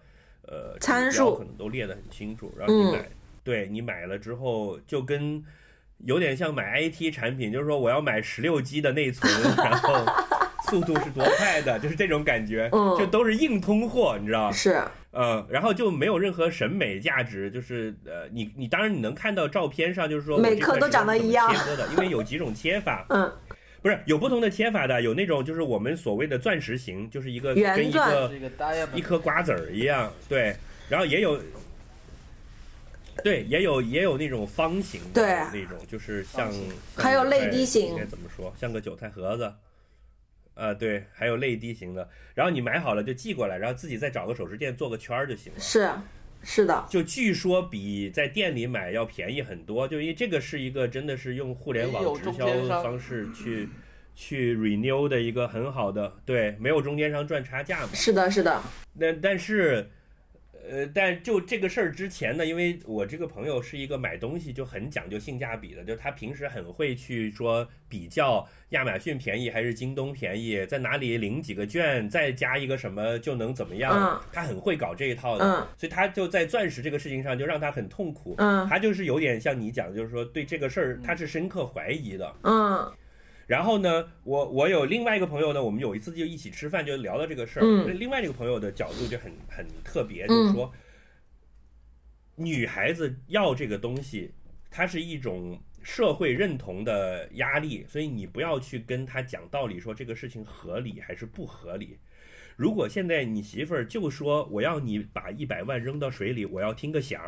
[0.48, 1.36] 呃参数。
[1.36, 2.92] 可能都列得很清楚，然后你嗯。
[2.92, 3.08] 买，
[3.42, 5.42] 对你买了之后就跟
[6.06, 10.04] 有点像买 IT 产品，就是说我要买十六 G 的内存，然后
[10.70, 14.52] 速度是多快的，就是这种感觉，嗯就都是硬通货，你知道吗？
[14.52, 14.82] 是，
[15.12, 23.30] 呃，然后就没有任何审美价值，就是呃，你你当然你能看到照片上，就是说每颗都长得一样切割的，因为有几种切法， 嗯
[23.84, 28.32] 不是有不同的切法的，有那种就是我们所谓的钻石形，就是一个跟一个
[28.94, 30.56] 一颗瓜子儿一样，对，
[30.88, 31.38] 然后也有。
[33.22, 36.52] 对，也有也有那种方形的对那种，就是像
[36.96, 38.52] 还有泪哎滴形应该怎么说？
[38.58, 39.52] 像个韭菜盒子，
[40.54, 42.08] 啊、对，还有泪滴形的。
[42.34, 45.60] 然后你买好了就寄过来，然后自己再找个首饰店做个圈儿就行了。
[45.60, 45.88] 是
[46.44, 52.46] 是的，就据说比在店里买要便宜很多，就因为这个是一个真的是用互联网直销
[52.82, 53.68] 方式去
[54.14, 57.88] 去 renew 的一个很好的，对，没有中间商赚差价嘛。
[57.94, 59.90] 是的，是的，那但是，
[60.70, 78.34] 呃，但就这个事儿之前呢，因为我这个朋友是一个买东西就很讲究性价比的，就他平时很会去说比较亚马逊便宜还是京东便宜，在哪里领几个券，再加一个什么就能怎么样，嗯他很会搞这一套的，嗯所以他就在钻石这个事情上就让他很痛苦。
[78.38, 82.34] 嗯他就是有点像你讲，就是说对这个事儿他是深刻怀疑的。
[82.42, 82.92] 嗯
[83.46, 87.62] 然后呢，我我有另外一个朋友呢，我们有一次就一起吃饭，就聊到这个事儿。
[87.62, 90.72] 嗯另外这个朋友的角度就很很特别，就是说，
[92.36, 94.32] 女孩子要这个东西，
[94.70, 101.98] 它是一种社会认同的压力，所以你不要去跟她讲道理，说这个事情合理还是不合理。
[102.56, 107.20] 如果现在你媳妇儿就说我要你把一百万扔到水里，我要听个响。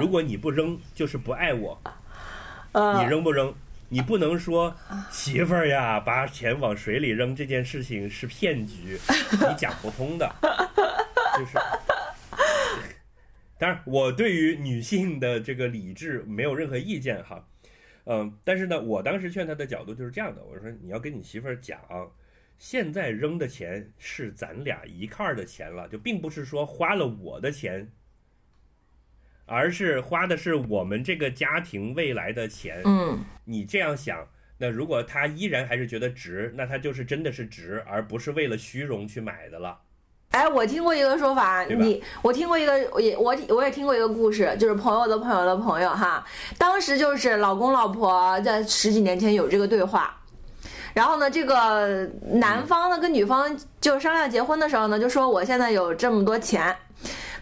[0.00, 1.78] 如果你不扔，就是不爱我。
[2.72, 3.54] 呃你扔不扔？
[3.92, 4.74] 你不能说
[5.10, 8.98] 媳妇儿呀，把钱往水里扔这件事情是骗局，
[9.36, 10.34] 你讲不通的。
[11.38, 11.58] 就是，
[13.58, 17.46] 当然，我对于女性的这个理智没有任何意见哈。
[18.04, 21.78] 嗯，但是呢，我当时劝她的角度就是这样的，我说你要跟你媳妇儿讲，
[22.58, 27.86] 现在扔的钱是咱俩一块儿的钱了，就并不是说花了我的钱，
[29.46, 32.80] 而是花的是我们这个家庭未来的钱。
[32.84, 34.26] 嗯，你这样想，
[34.58, 39.78] 那如果他依然还是觉得值，那他就是真的是值，而不是为了虚荣去买的了。
[40.30, 46.24] 哎，我听过一个说法，你我听过一个，我也我我也听过一个故事，就是朋友的朋友的朋友哈，
[46.56, 50.18] 当时就是老公老婆在十几年前有这个对话。
[50.94, 56.74] 然后呢，这个男方呢跟女方就商量结婚的时候呢，就说我现在有这么多钱，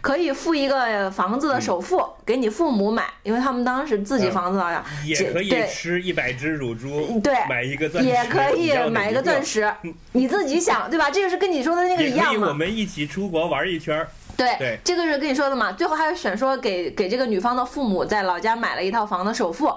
[0.01, 9.71] 可以付一个房子的首付、给你父母买，因为他们当时自己嗯房子好像、也可以吃一百只乳猪，对买一个钻石，也可以买一个个钻石，
[10.13, 11.11] 你自己想对吧？
[11.11, 12.51] 这个是跟你说的那个一样嘛？
[12.53, 14.07] 们一起出国玩一圈儿。
[14.35, 15.71] 对，对这个是跟你说的嘛。
[15.73, 19.71] 最后还是选说给给这个女方的父母在老家买了一套房的首付，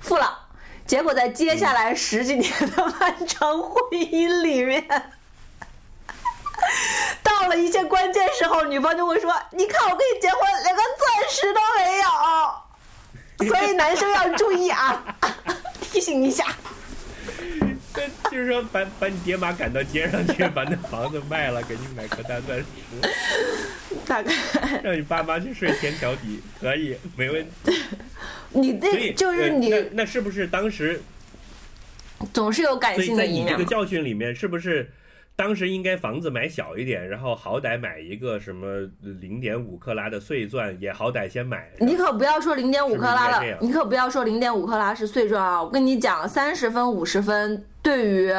[0.00, 0.46] 付了。
[0.86, 4.84] 结果在接下来十几年的漫长婚姻里面，
[7.22, 15.02] 到了一些关键时候，女方就会说：“你看我跟你结婚，连个钻石都没有。”所以男生要注意啊，
[15.80, 16.44] 提醒一下。
[17.92, 22.64] 对，就是说把把你爹妈赶到街上去，把那房子卖了，给你买颗大钻石，
[24.06, 24.32] 大概
[24.82, 27.82] 让你爸妈去睡天桥底，可以，没问题。
[28.50, 31.02] 你这就是呃你那那是不是当时
[32.32, 33.64] 总是有感性的一面在你这个。
[33.64, 34.88] 教训里面，是不是
[35.40, 38.66] 当时应该房子买小一点，然后好歹买一个什么
[39.00, 41.66] 零点五克拉的碎钻，也好歹先买。
[41.78, 45.62] 你可不要说零点五克拉了你可不要说零点五克拉是碎钻啊！
[45.62, 48.30] 我跟你讲，三十分、五十分，对于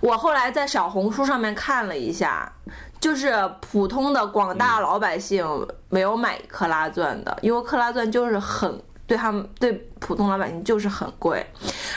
[0.00, 2.50] 我后来在小红书上面看了一下，
[2.98, 5.44] 就是普通的广大老百姓
[5.90, 8.80] 没有买克拉钻的，因为克拉钻就是很。
[9.06, 11.44] 对他们对普通老百姓就是很贵，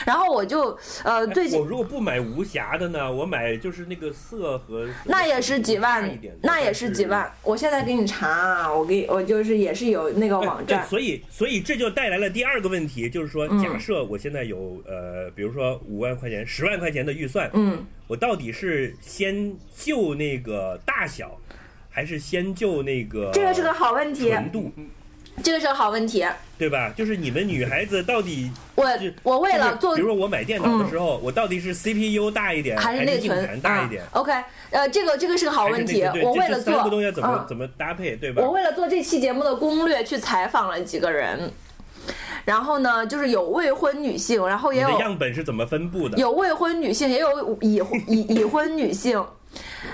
[0.06, 3.10] 然后我就呃最近我如果不买无瑕的呢？
[3.10, 7.30] 我买就是那个色和那也是几万那也是几万。
[7.42, 10.84] 我现在给你查啊，我给我就是也是有那个哎网站。
[10.84, 13.60] 对，，所以所以这就带来了第二个问题，就是说，嗯。
[13.60, 21.38] 假设我现在有呃，比如说五万块钱、十万块钱的预算，嗯，我到底是先就那个大小，
[21.88, 24.72] 还是先就那个这个是个好问题，纯度，
[25.42, 26.26] 这个是个好问题。
[26.58, 26.92] 对吧？
[26.94, 28.86] 就是你们女孩子到底我
[29.22, 34.02] 我为了做比如说我买电脑的时候，我到底是 CPU 大一点，还是内存大一点？
[34.02, 34.30] 啊、OK，
[34.68, 36.04] 呃，这个这个是个好问题。
[36.22, 38.50] 我为了做这个东西要怎么、嗯怎么搭配，对吧我？
[38.50, 41.50] 为了做这期节目的攻略，去采访了几个人，
[42.44, 46.18] 然后呢，就是有未婚女性，然后也有样本是怎么分布的？
[46.18, 49.24] 有未婚女性，也有已已已婚女性。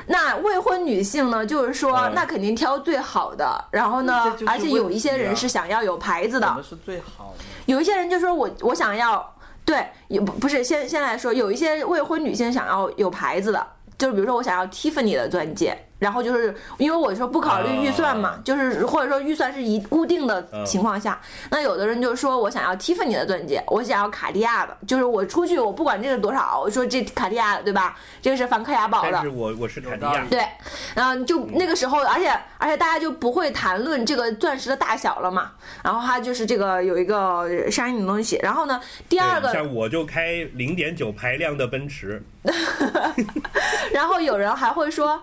[0.07, 3.64] 那未婚女性呢，就是说，嗯那肯定挑最好的。
[3.70, 7.45] 然后呢就，是而且有一些人是想要有牌子的是最好的？
[7.66, 9.34] 有一些人就说我我想要，
[9.64, 13.66] 对，也不不是先先来说，有一些未婚女性想要有牌子的，
[13.99, 18.40] 就是比如说我想要 Tiffany 的钻戒，然后就是因为我说不考虑预算嘛，啊。
[18.44, 20.64] 就是或者说预算是一固定的嗯。
[20.66, 21.20] 情况下，
[21.51, 27.97] 那有的人就说我想要 Tiffany 的钻戒，我想要卡地亚的，就是我出去我不管这个多少，我说这卡地亚的对吧？
[28.20, 29.11] 这个是梵克雅宝的。
[29.12, 30.44] 但是，我我是卡地亚对，
[30.94, 42.22] 然后就那个时候，而且而且大家就不会谈论这个钻石的大小了嘛，然后它就是这个有一个山影的东西，然后呢，第二个，像我就开零点九排量的奔驰，
[43.92, 45.22] 然后有人还会说。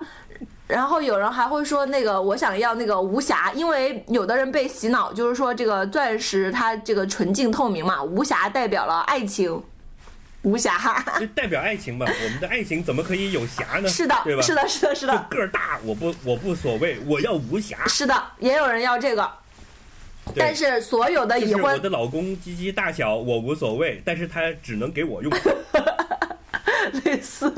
[0.73, 9.61] 然后有人还会说，那个我想要那个无瑕，因为有的人被洗脑，就是说这个钻石它这个纯净透明嘛，无瑕代表了爱情，
[10.41, 10.73] 无瑕。
[11.19, 12.07] 就代表爱情吧。
[12.07, 13.87] 我们的爱情怎么可以有瑕呢？
[13.87, 14.41] 是的对，吧？
[14.41, 17.85] 是的，是的，是的，个儿大，我不我不所谓，我要无瑕。
[17.85, 19.29] 是的，也有人要这个，
[20.35, 25.31] 但是所有的就是我的老公鸡鸡大小我无所谓，但是他只能给我用。
[27.05, 27.53] 类似，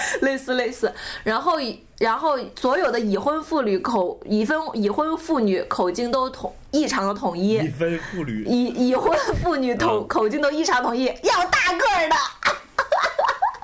[0.22, 0.92] 类似类似。
[1.24, 1.58] 然后
[1.98, 12.16] 然后所有的已婚妇女口已婚已婚妇女口径都统异常的统一已，婚妇女，已已婚妇女统嗯口径都异常统一，要大个儿的。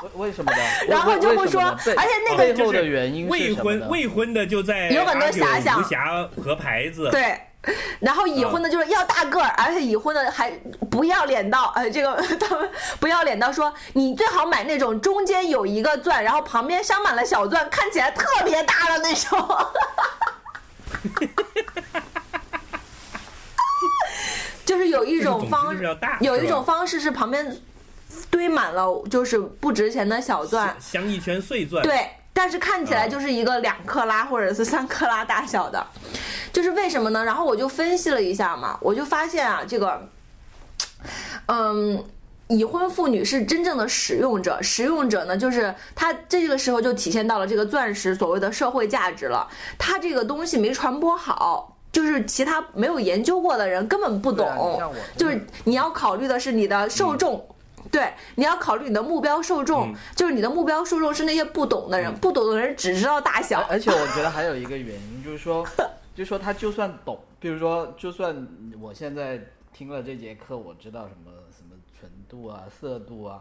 [0.02, 0.58] 为为什么呢？
[0.88, 7.40] 然后就会说而且那个就是原因未婚未婚的就在有很多遐想无暇和牌子，对，
[8.00, 10.50] 然后已婚的就是要大个儿，而且已婚的还
[10.90, 19.58] 不要脸到，呃，这个 他们不要脸到说，你最好买那种中间有一个钻，然后旁边镶满了小钻，看起来特别大的那种。
[24.64, 25.76] 就是有一种方
[26.20, 27.60] 有一种方式是旁边
[28.30, 35.86] 堆满了就是不值钱的小钻，镶一圈碎钻，对，但是看起来嗯就是一个两克拉或者是三克拉大小的，
[36.52, 37.24] 就是为什么呢？
[37.24, 40.08] 然后我就分析了一下嘛，我就发现啊，这个，
[41.46, 42.04] 嗯。
[42.48, 49.48] 已婚妇女是真正的使用者，使用者呢，就是她这个时候就体现到了这个钻石所谓的社会价值了。
[49.78, 54.46] 它这个东西没传播好，就是其他没有研究过的人根本不懂
[55.16, 57.42] 就是你要考虑的是你的受众。
[57.94, 63.74] 对，你要考虑你的目标受众，嗯就是你的目标受众是那些不懂的人，嗯不懂的人只知道大小而。
[63.74, 65.64] 而且我觉得还有一个原因，就是说，
[66.12, 68.48] 就是说他就算懂，比如说，就算
[68.80, 69.40] 我现在
[69.72, 73.40] 听了这节课，我知道什么什么纯度啊、色度啊，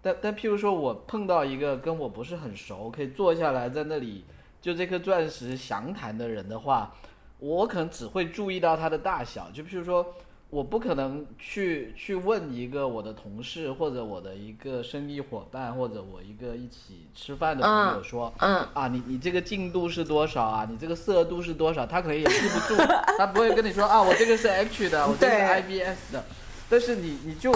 [0.00, 4.24] 但但譬如说我碰到一个跟我不是很熟，可以坐下来在那里
[4.62, 6.94] 就这颗钻石详谈的人的话，
[7.40, 10.14] 我可能只会注意到它的大小，就譬如说。
[10.50, 20.66] 我不可能去去问一个我的同事或者我的一个生意伙伴或者我一个一起吃饭的朋友说，嗯，啊，你你这个进度是多少啊？
[20.70, 21.84] 你这个色度是多少？
[21.84, 22.76] 他可能也记不住，
[23.18, 26.24] 他不会跟你说啊，我这个是 H 的，我这个是 IBS 的。
[26.70, 27.54] 但是你你就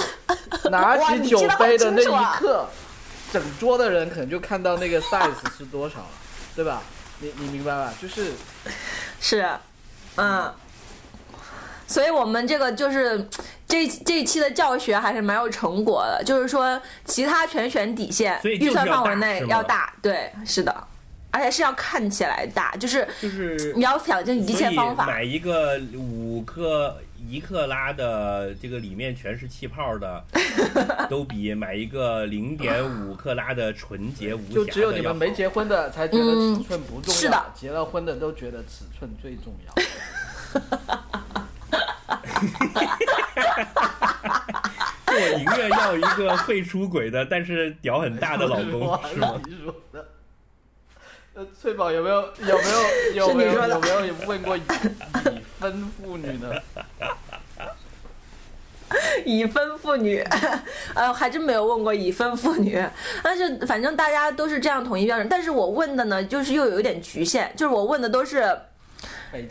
[0.70, 2.66] 拿起酒杯的那一刻，
[3.32, 6.10] 整桌的人可能就看到那个 size 是多少了，
[6.54, 6.82] 对吧？
[7.20, 7.94] 你你明白吧？
[8.00, 8.32] 就是
[9.20, 9.48] 是，
[10.16, 10.52] 嗯，
[11.92, 13.28] 所以我们这个就是
[13.68, 20.74] 这这一期的教学还是蛮有成果的，就是说其他全选底线，所以预算范围内要大，对，是的，
[21.30, 25.06] 而且是要看起来大，就是就是你要想尽一切方法。
[25.06, 26.96] 买一个五克
[27.28, 30.24] 一克拉的，这个里面全是气泡的，
[31.10, 39.74] 都比买一个零点五克拉的纯洁无瑕的就只有你们没结婚的才觉得嗯尺寸不重要，是的结了婚的都觉得尺寸最重要。
[45.06, 49.40] 我宁愿要一个会出轨的，但是屌很大的老公， 是吗？
[49.46, 50.08] 你说的。
[51.34, 52.82] 呃，翠宝有没有有没有
[53.28, 54.62] 有没有有没有问过已已
[55.58, 56.52] 婚妇女呢？
[59.24, 60.22] 已婚妇女，
[60.94, 62.78] 呃，还真没有问过已婚妇女，
[63.22, 65.26] 但是反正大家都是这样统一标准。
[65.26, 68.54] 但是我问的呢，就是又有一点局限，就是我问的都是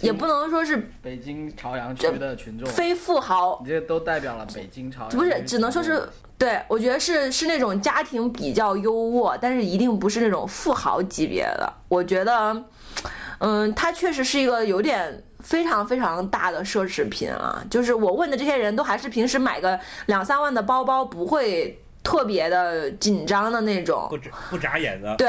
[0.02, 11.74] 也不能说是北京朝阳区的群众，非富豪你，这都代表了北京朝阳不是，只能说是对，我觉得是是那种家庭比较优渥，但是一定不是那种富豪级别的。
[11.88, 12.64] 我觉得，
[13.40, 17.64] 嗯，它确实是一个有点非常非常大的奢侈品啊。
[17.70, 25.28] 就是我问的这些人都还是平时买个两三万的包包不会特别的紧张的那种不，眨不眨眼的，对。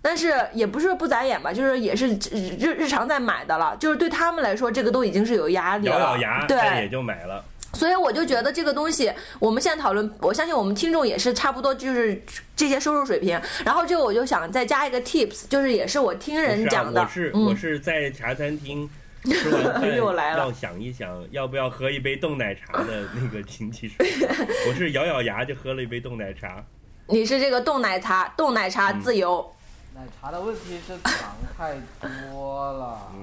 [0.00, 5.94] 但是也不是不眨眼吧，就是也是日日日常在买的了，就是对他们来说，这个都已经是有压力了。
[5.94, 7.44] 咬咬牙，对，但也就买了。
[7.74, 12.22] 所以我就觉得这个东西，我们现在讨论，我相信我们听众也是差不多，就是
[12.56, 13.38] 这些收入水平。
[13.64, 18.88] 然后这个我就想再加一个 tips，就是也是我听人讲的，是啊、我是、我嗯，是在茶餐厅
[19.24, 24.26] 吃完饭 又来了要想一想要不要喝一杯冻奶茶的那个经济水平。
[24.70, 26.64] 我是咬咬牙就喝了一杯冻奶茶。
[27.08, 29.54] 你是这个冻奶茶，冻奶茶自由。
[29.98, 33.10] 奶茶的问题是 糖太多了。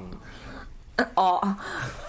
[0.98, 1.56] 嗯，哦，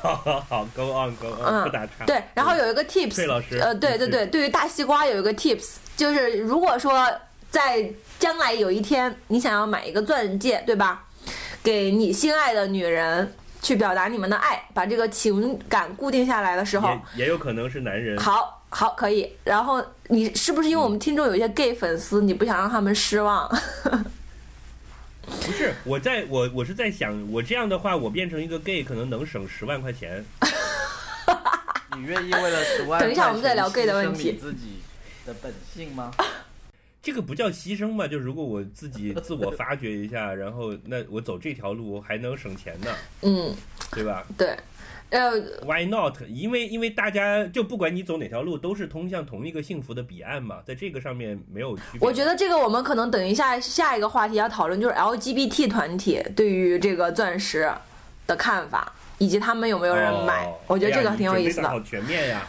[0.03, 2.05] 好好好，Go on Go on，、嗯不打岔。
[2.05, 7.09] 对，然后有一个 tips，老师呃，对对对，对于大西瓜有一个 tips，就是如果说
[7.49, 7.89] 在
[8.19, 11.05] 将来有一天你想要买一个钻戒，对吧？
[11.63, 18.19] 给你心爱的女人去表达你们的爱，把这个情感固定下来的时候，也也有可能是男人。
[18.19, 19.33] 好好可以。
[19.45, 23.49] 然后你是不是因为我们听众有一些 gay 粉丝，你不想让他们失望？
[25.27, 30.25] 不是，我在我我是在想，我这样的话，我变成一个 gay，可能能省十万块钱。
[31.97, 34.83] 你愿意为了十万等一下我们再聊 gay 的问题牺牲你自己
[35.25, 36.13] 的本性吗？
[37.07, 38.09] 这个不叫牺牲吧？
[38.09, 42.91] 就如果我自己自我发掘一下，然后那我走这条路还能省钱呢，
[43.23, 43.55] 嗯，
[43.93, 44.57] 对吧对。
[45.11, 45.31] 呃
[45.65, 46.17] ，？Why not？
[46.29, 52.01] 因为因为大家就不管你走哪条路，都是通向同一个幸福的彼岸嘛，在这个上面没有区别。
[52.01, 57.73] 我觉得这个我们可能等一下下一个话题要讨论，就是 LGBT 团体对于这个钻石
[58.27, 60.45] 的看法，以及他们有没有人买。
[60.47, 61.69] 哦我觉得这个挺有意思的。
[61.69, 62.45] 好全面呀！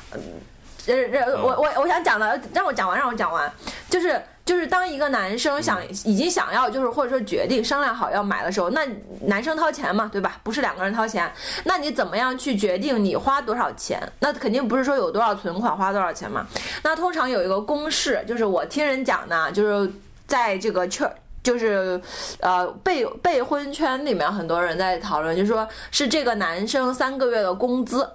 [0.87, 3.53] 呃，呃我我我想讲的，让我讲完，让我讲完，
[3.87, 8.87] 就是就是当一个男生想已经想要，就是或者说决定商量好要买的时候，那
[9.25, 10.39] 男生掏钱嘛，对吧？
[10.41, 11.29] 不是两个人掏钱，
[11.65, 14.01] 那你怎么样去决定你花多少钱？
[14.19, 16.47] 那肯定不是说有多少存款花多少钱嘛。
[16.81, 19.91] 那通常有一个公式，就是我听人讲呢，就是
[20.25, 21.11] 在这个圈。
[21.43, 22.01] 就是，
[22.41, 28.05] 呃，备备婚圈里面很多人在讨论，就是说是这个男生三个月的工资，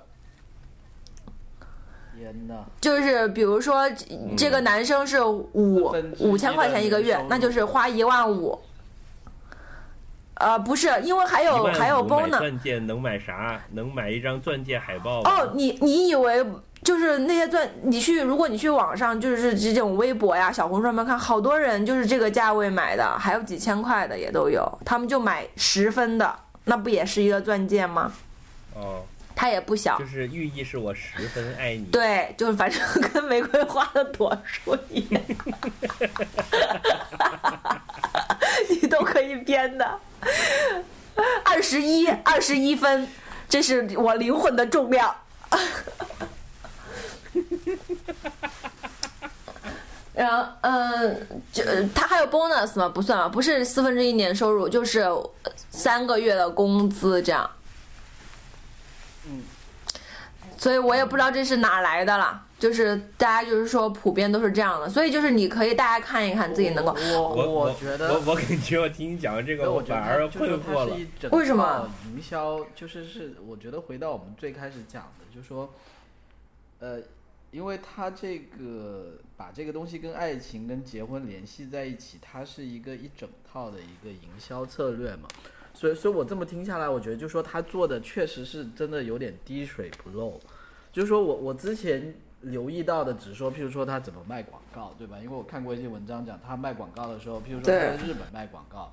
[2.22, 3.82] 天呐，就是比如说
[4.36, 8.56] 这个男生是五五千块钱一个月那就是花一万五。
[10.34, 13.60] 呃，不是，因为还有还有五买 bonus 钻戒能买啥？
[13.72, 15.30] 能买一张钻戒海报吗？
[15.30, 16.44] 哦，你你以为
[16.82, 17.68] 就是那些钻？
[17.82, 28.12] 你去，如果你去网上就是这种微博呀、小红书上面看，好多人就是这个价位买的，还有几千块的也都有，他们就买十分的，那不也是一个钻戒吗？
[28.74, 29.02] 哦，
[29.34, 31.84] 它也不小就，是寓意是我十分爱你。
[31.86, 32.80] 对，就是反正
[33.12, 35.20] 跟玫瑰花的朵数一样，
[38.68, 39.98] 你都可以编的。
[41.44, 43.06] 二十一，二十一分，
[43.48, 45.14] 这是我灵魂的重量。
[50.14, 51.62] 然后，嗯，就
[51.94, 52.88] 它还有 bonus 吗？
[52.88, 55.06] 不算吧，不是四分之一年收入，就是
[55.70, 57.50] 三个月的工资这样。
[59.24, 59.42] 嗯，
[60.62, 70.96] 所以我也不知道这是哪来的了，就是大家就是说普遍都是这样的，所以就是你可以大家看一看自己能够，我我我觉得我我感觉我听你讲这个，我反而困惑了
[71.32, 75.68] 为什么营销就是是，我觉得回到我们最开始讲的，就是说，
[76.78, 77.00] 呃，
[77.50, 85.26] 因为它这个把这个东西跟爱情跟结婚联系在一起，它是一个一整套的一个营销策略嘛。
[85.74, 90.38] 所以，所以我这么听下来，我觉得就是说他做的确实是真的有点滴水不漏。
[90.92, 95.18] 就是说我我之前留意到的，只是说，譬如说他怎么卖广告，对吧？
[95.18, 98.92] 因为我看过一些文章讲他卖广告的时候，譬如说他在日本卖广告，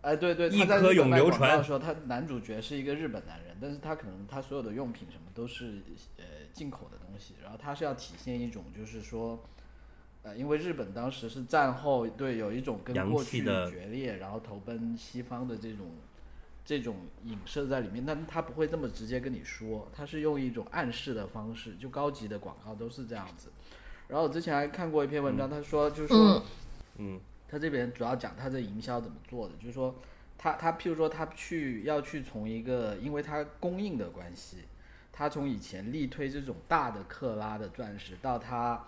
[0.00, 5.82] 哎，对对，他在颗永流日本卖广告的时候，他男主角是一个日本男人，但是他可能他所有的用品什么都是
[6.16, 9.42] 呃进口的东西，然后他是要体现一种就是说。
[10.26, 15.90] 呃，因为日本当时是战后，对有一种跟过去的决裂，然后投奔西方的这种
[16.64, 23.50] 这种影射在里面，但他不会这么直接跟你说，他是用一种暗示的方式，就高级的广告都是这样子。
[24.08, 26.42] 然后我之前还看过一篇文章，他说就是说，嗯
[26.98, 29.94] 嗯他这边主要讲他这营销怎么做的，就是说
[30.36, 34.58] 他他譬如说他去要去从一个，因为他供应的关系，
[35.12, 38.82] 他从以前力推这种大的克拉的钻石，到他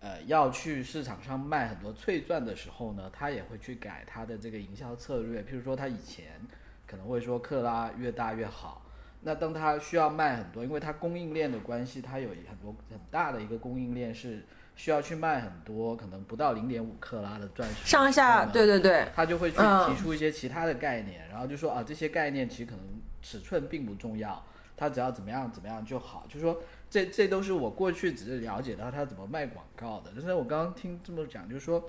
[0.00, 5.42] 呃要去市场上卖很多翠钻的时候呢，他也会去改他的这个营销策略。
[5.42, 6.40] 譬如说他以前
[6.94, 8.86] 可能会说克拉越大越好，
[9.22, 14.44] 那当它需要卖很多，因为它供应链的关系，它有很多很大的一个供应链是
[14.76, 17.84] 需要去卖很多可能不到零点五克拉的钻石。
[17.84, 19.88] 上下对对对，他就会去嗯。
[19.88, 22.84] 提出一些其他的概念，然后就说啊，这些概念其实可能
[23.20, 24.40] 尺寸并不重要，
[24.76, 26.24] 它只要怎么样怎么样就好。
[26.28, 31.82] 就说这这都是我过去只是了解到他怎么卖广告的，但是我刚刚听这么讲，就是说，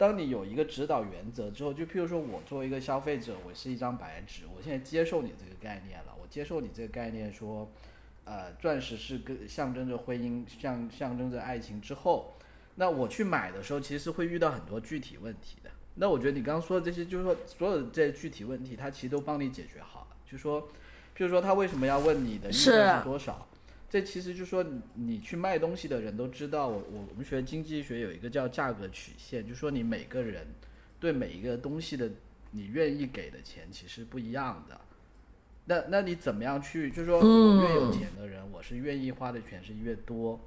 [0.00, 7.70] 当你有一个指导原则之后，就譬如说我作为一个消费者，我是一张白纸，我现在接受你这个概念了，我接受你这个概念说，
[8.24, 12.32] 呃，钻石是跟象征着婚姻，象象征着爱情之后，
[12.76, 15.68] 那我去买的时候，其实会遇到很多具体问题的。
[15.96, 20.16] 那我觉得你刚刚说的这些，就是说所有的这些具体问题，它其实都帮你解决好了。
[20.24, 20.62] 就说，
[21.14, 23.46] 譬如说他为什么要问你的预算是多少？
[23.90, 30.46] 这其实就说你你去卖东西的人都知道，我我我们学经济学有一个叫价格曲线，就说你每个人
[31.00, 32.08] 对每一个东西的
[32.52, 34.80] 你愿意给的钱其实不一样的。
[35.64, 36.88] 那那你怎么样去？
[36.90, 40.40] 就是说我越有钱的人，我是愿意花的钱是越多。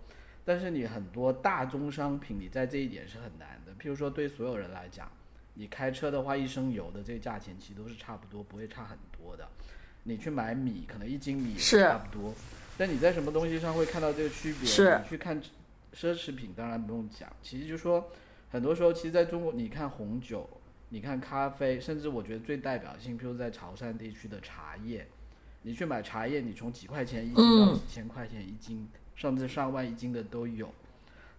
[0.45, 3.71] 但是你很多大宗商品，你在这一点是很难的。
[3.73, 5.09] 譬如说，对所有人来讲，
[5.53, 9.47] 你开车的话，一升油的这个价钱其实都是差不多，不会差很多的。
[10.03, 12.33] 你去买米，可能一斤米差不多。
[12.78, 14.65] 但你在什么东西上会看到这个区别？
[14.65, 15.41] 是你去看
[15.93, 17.32] 奢侈品，当然不用讲。
[17.41, 18.09] 其实就说，
[18.51, 20.49] 很多时候，其实在中国，你看红酒，
[20.89, 25.07] 你看咖啡，甚至我觉得最代表性，譬如在潮汕地区的茶叶，
[25.61, 30.74] 你去买茶叶，你从几块钱一斤到嗯几千块钱一斤，甚至上万一斤的都有。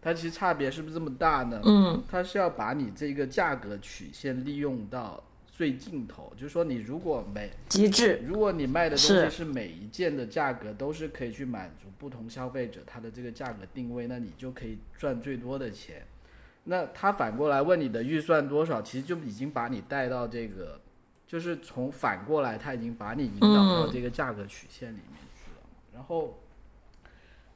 [0.01, 1.61] 它其实差别是不是这么大呢？
[1.65, 5.23] 嗯，它是要把你这个价格曲线利用到
[5.57, 16.05] 最尽头，就是说你如果每极致，如果你卖的东西是每一件的价格都是可以去满足不同消费者他的这个价格定位，那你就可以赚最多的钱。
[16.65, 20.81] 那他反过来问你的预算多少，其实就已经把你带到这个，
[21.25, 25.59] 就是从反过来他已经把你引导到这个价格曲线里面去了。
[25.93, 26.43] 然后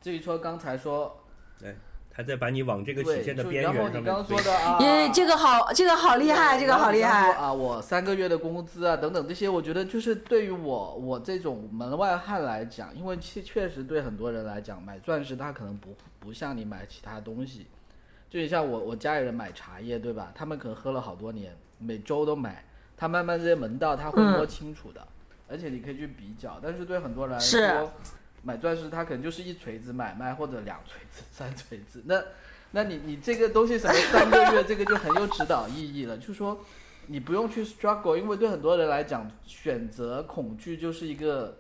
[0.01, 1.25] 至于说刚才说
[2.19, 7.31] 他在把你往这个曲，线的就然后边缘上你刚刚面推说的啊， 耶，这个好，这个好厉害，这个好厉害。
[7.35, 7.53] 啊！
[7.53, 17.69] 我三个月的工资啊，等等这些，我觉得就是对于我我这种门外汉来讲，因为确确实对很多人来讲，买钻石它可能不不像你买其他东西，
[18.29, 20.33] 就像我我家里人买茶叶，对吧？
[20.35, 22.65] 他们可能喝了好多年，每周都买，
[22.97, 25.07] 他慢慢这些门道他会摸清楚的，
[25.49, 26.59] 而且你可以去比较。
[26.61, 27.93] 但是对很多人来说，
[28.49, 32.23] 买钻石它可能就是一锤子买卖或者两锤子、 三锤子，那
[32.71, 36.59] 那你你这个东西什么三个月，这个就很有指导意义了，就是说
[37.09, 41.59] 你不用去 struggle，因为对很多人来讲，选择恐惧就是一个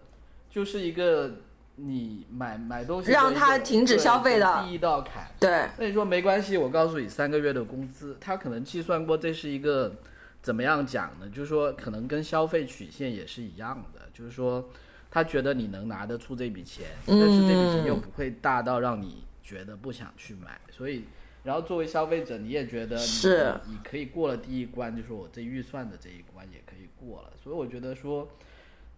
[0.51, 1.31] 就是一个
[1.77, 5.29] 你买买东西让他停止消费的第一道坎。
[5.39, 9.95] 对，那你说没关系，我告诉你，三个月的工资，他可能计算过，这是一个
[10.43, 11.29] 怎么样讲呢？
[11.29, 14.69] 就是说，可能跟消费曲线也是一样的，就是说，
[15.11, 21.05] 他觉得你能拿得出这笔钱，但是这笔钱又不会大到让你觉得不想去买，所以，
[21.45, 28.29] 然后作为消费者，你也觉得你是你可以过了第一关，就是我这预算的这一关也可以过了，所以我觉得说。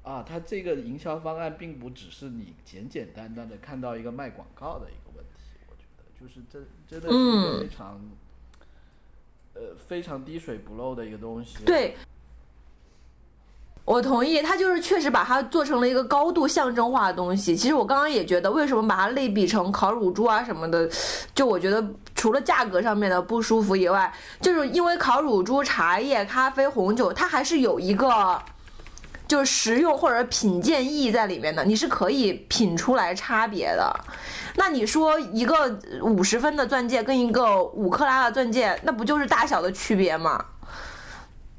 [0.03, 6.59] 啊，他这个营销方案并不只是你简简单单的看到一个卖广告的一个问题，我觉得就是这
[6.89, 8.11] 真的是一个嗯非常、
[9.53, 11.63] 呃非常滴水不漏的一个东西。
[11.67, 11.97] 对，
[13.91, 17.57] 我同意，他就是确实把它做成了一个高度象征化的东西。
[17.57, 20.89] 其实我刚刚也觉得，为什么把它类比成烤乳猪啊什么的，
[21.35, 21.85] 就我觉得
[22.15, 28.41] 除了价格上面的不舒服以外，就是因为烤乳猪、茶叶、咖啡、红酒，它还是有一个。
[29.27, 33.95] 就是实用或者品鉴意义在里面的，你是可以品出来差别的。
[34.57, 40.45] 那你说一个五十分的钻戒跟一个五克拉的钻戒，那不就是大小的区别吗？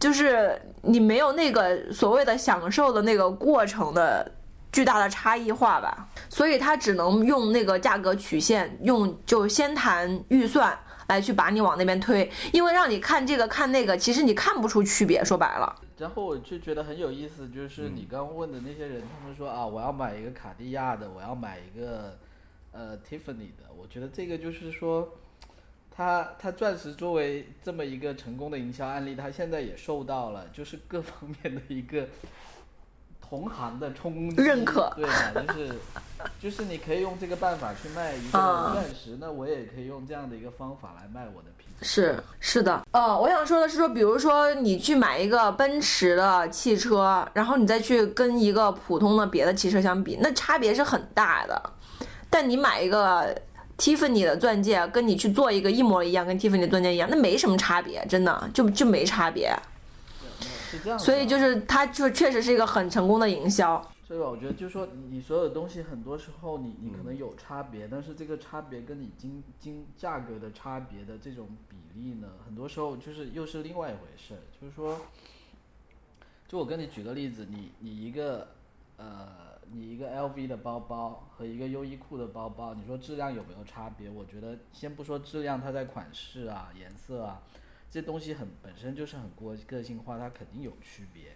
[0.01, 4.29] 就是你没有那个所谓的享受的那个过程的
[4.71, 10.75] 巨大的差异化吧，所以他只能用那个价格曲线，用就先谈预算
[11.07, 15.75] 来去把你往那边推，因为让你看这个看那个，其实你看不出区别，说白了。
[15.99, 22.17] 然后我就觉得很有意思，就是你刚刚问的那些人，他们说啊，我要买一个卡地亚的，我要买一个
[22.71, 25.07] 呃 Tiffany 的，我觉得这个就是说，
[25.95, 32.07] 它它钻石作为这么一个成功的营销案例，他现在也受到了就是各方面的一个
[33.21, 35.33] 同行的冲击认可对吧？
[35.47, 35.75] 就是
[36.39, 41.83] 就是你可以用这个办法去卖一个啊钻石，那我也可以用这样的一个方法来卖我的品牌。
[41.83, 51.61] 是是的，呃，我想说的是说，比如说你去买一个奔驰的汽车，然后你再去跟一个普通的别的汽车相比，那差别是很大的。
[52.29, 53.35] 但你买一个
[53.81, 59.51] Tiffany 的钻戒，跟你去做一个一模一样跟 Tiffany 的钻戒一样，那没什么差别，真的就就没差别。
[60.99, 63.91] 所以就是它就确实是一个很成功的营销。
[64.07, 64.27] 对吧？
[64.27, 74.43] 我觉得就是说，你你所有东西很多时候你你可能有差别，但是这个差别跟你金金价格的差别的这种比例呢，很多时候就是又是另外一回事儿。
[74.59, 74.99] 就是说，
[76.47, 78.49] 就我跟你举个例子，你你一个
[78.97, 84.09] 呃，你一个 LV 的包包和一个优衣库的包包，你说质量有没有差别？
[84.09, 87.41] 我觉得先不说质量，它在款式啊、颜色啊
[87.89, 91.35] 这东西很本身就是很过个性化，它肯定有区别。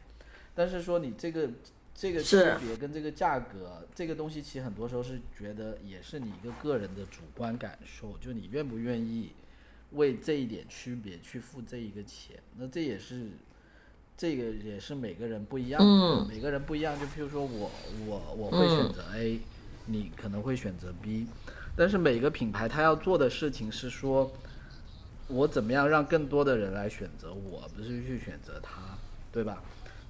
[0.54, 1.50] 但是说你这个
[1.94, 9.32] 这个区别跟这个价格，这个东西其实很多时候是觉得也是你一个个人的主观感受，就你愿不愿意
[9.92, 13.30] 为这一点区别去付这一个钱，那这也是
[14.18, 16.98] 这个也是每个人不一样的，嗯每个人不一样。
[17.00, 17.72] 就譬如说我
[18.08, 19.40] 我我会选择 A，、
[19.86, 21.28] 你可能会选择 B，
[21.76, 24.32] 但是每个品牌它要做的事情是说，
[25.28, 28.98] 我怎么样让更多的人来选择我，不是去选择他，
[29.32, 29.62] 对吧？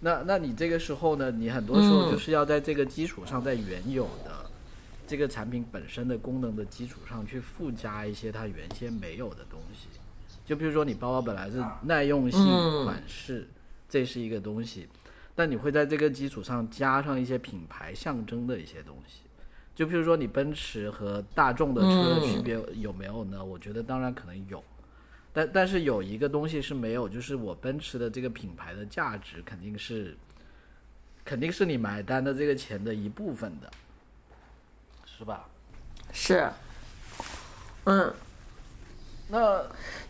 [0.02, 4.46] 那那你这个时候呢，你很多时候嗯就是要在这个基础上，在原有的
[5.08, 9.88] 这个产品本身的功能的基础上去附加一些它原先没有的东西。
[10.46, 13.48] 就比如说你包包本来是耐用性嗯款式，
[13.96, 14.90] 这是一个东西，
[15.34, 19.22] 但你会在这个基础上加上一些品牌象征的一些东西。
[19.74, 23.42] 就比如说你奔驰和大众的车的区别有没有呢？
[23.42, 24.62] 我觉得当然可能有，
[25.32, 30.18] 但但是有一个东西是没有，就是我奔驰的这个品牌的价值肯定是，
[31.24, 33.72] 肯定是你买单的这个钱的一部分的，
[35.06, 35.48] 是吧？
[36.12, 36.52] 是，
[37.86, 38.14] 嗯。
[39.30, 39.62] 那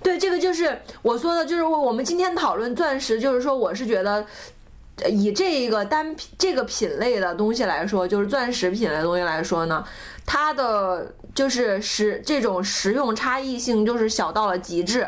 [0.04, 4.26] 对，这个就是我说的，就是我我们今天讨论钻石，就是说我是觉得。
[5.10, 9.84] 以这一个单品这个品类的东西来说，就是钻石品类的东西来说呢，
[10.26, 15.06] 它的就是实这种实用差异性就是小到了极致，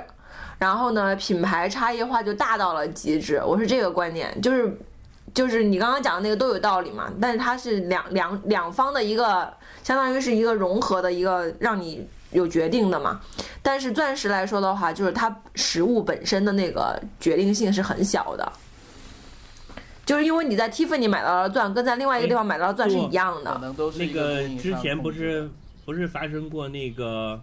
[0.58, 3.41] 然后呢，品牌差异化就大到了极致。
[3.45, 4.78] 我是这个观点，就是
[5.34, 9.53] 就是你刚刚讲的那个都有道理嘛，但是它是两两两方的一个，
[9.86, 12.05] 相当于是一个融合的一个让你
[12.38, 13.20] 有决定的嘛。
[13.62, 18.52] 但是钻石来说的话，就是它实物本身的那个决定性是很小的。
[20.06, 23.58] 就是因为你在 Tiffany 买到的钻，跟在另外一个地方买到的钻是一样可的。
[23.60, 25.50] 能都是那个之前不是
[25.84, 27.42] 不是发生过那个，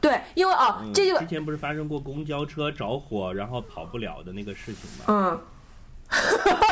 [0.00, 5.04] 对，因为哦，嗯这就之前不是发生过公交车着火然后跑不了的那个事情吗？
[5.08, 5.40] 嗯，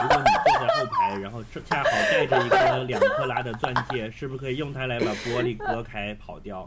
[0.03, 6.67] 如果你坐在后排，然后正恰好带着一个两克拉的钻戒，是不是可以用它来把玻璃割开跑掉？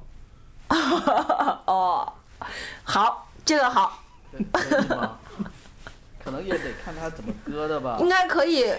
[1.66, 2.14] 哦，
[2.84, 4.00] 好，这个好，
[4.52, 5.18] 可以吗？
[6.24, 8.08] 可能也得看他怎么割的吧应。
[8.08, 8.74] 该可以，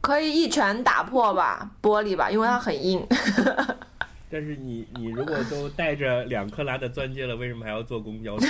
[0.00, 3.04] 可以一拳打破吧玻璃吧，因为它很硬。
[4.30, 8.46] 但是你你如果都带着两克拉的钻戒了，为什么还要坐公交车？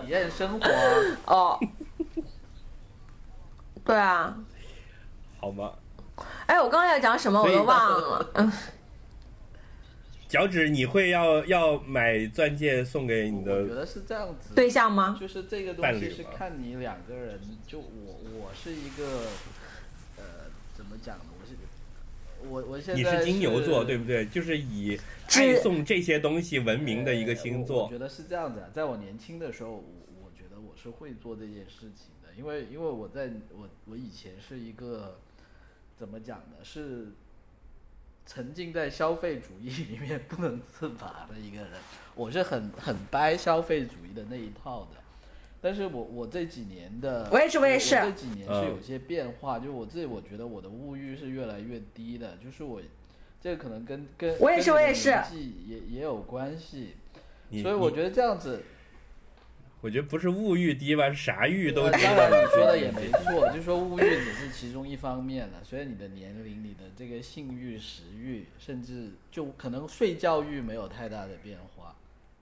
[0.00, 0.80] 体验生活啊，
[1.26, 1.60] 哦，
[3.84, 4.34] 对啊，
[5.40, 5.72] 好吗？
[6.46, 8.52] 哎，我刚才要讲什么我都忘了。
[10.34, 13.62] 嗯，脚趾，你会要要买钻戒送给你的？
[13.62, 14.52] 我觉得是这样子。
[14.54, 15.16] 对象吗？
[15.20, 19.28] 就是这个东西是看你两个人，就我我是一个，
[20.16, 21.26] 呃，怎么讲呢？
[21.40, 21.54] 我是
[22.48, 24.26] 我我现在你是金牛座对不不对？
[24.26, 27.96] 就是以是爱送这些东西闻名的一个星座我我觉。
[27.96, 29.84] 得是这样子啊，在我年轻的时候，我
[30.24, 35.20] 我觉得我是会做这件事情的，因为因为我在我我以前是一个
[35.96, 36.56] 怎么讲呢？
[36.64, 37.12] 是
[38.26, 41.70] 沉浸在消费主义里面不能自拔的一个人，
[42.14, 44.98] 我是很很掰消费主义的那一套的。
[45.60, 52.80] 但是我我这几年的，我也是我也是这几年是嗯有些变化，就我自己我觉得我的物欲是越来越低的，就是我
[53.40, 56.94] 这个可能跟跟我也是我也是年纪也也有关系。
[57.62, 58.62] 所以我觉得这样子，
[59.84, 62.02] 我觉得不是物欲低吧，是啥欲都呃低。
[62.04, 65.62] 当然你说的也没错，就是说物欲只是其中一方面了。
[65.62, 71.94] 所以你的年龄、你的这个性欲、食欲，甚至就可能睡觉欲没有太大的变化，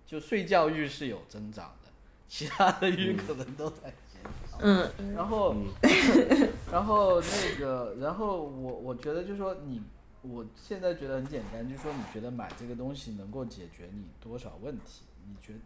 [0.07, 1.91] 就睡觉欲是有增长的，
[2.29, 4.59] 其他的欲可能都在减少。
[4.61, 9.83] 嗯，然后，嗯 然后那个，然后我我觉得就是说你，
[10.23, 15.03] 我现在觉得很简单，就是说你觉得买这个东西能够解决你多少问题？
[15.27, 15.59] 你觉得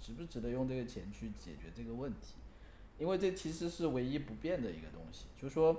[0.00, 2.34] 值不值得用这个钱去解决这个问题？
[2.98, 5.76] 因为这其实是唯一不变的一个东西，就是说，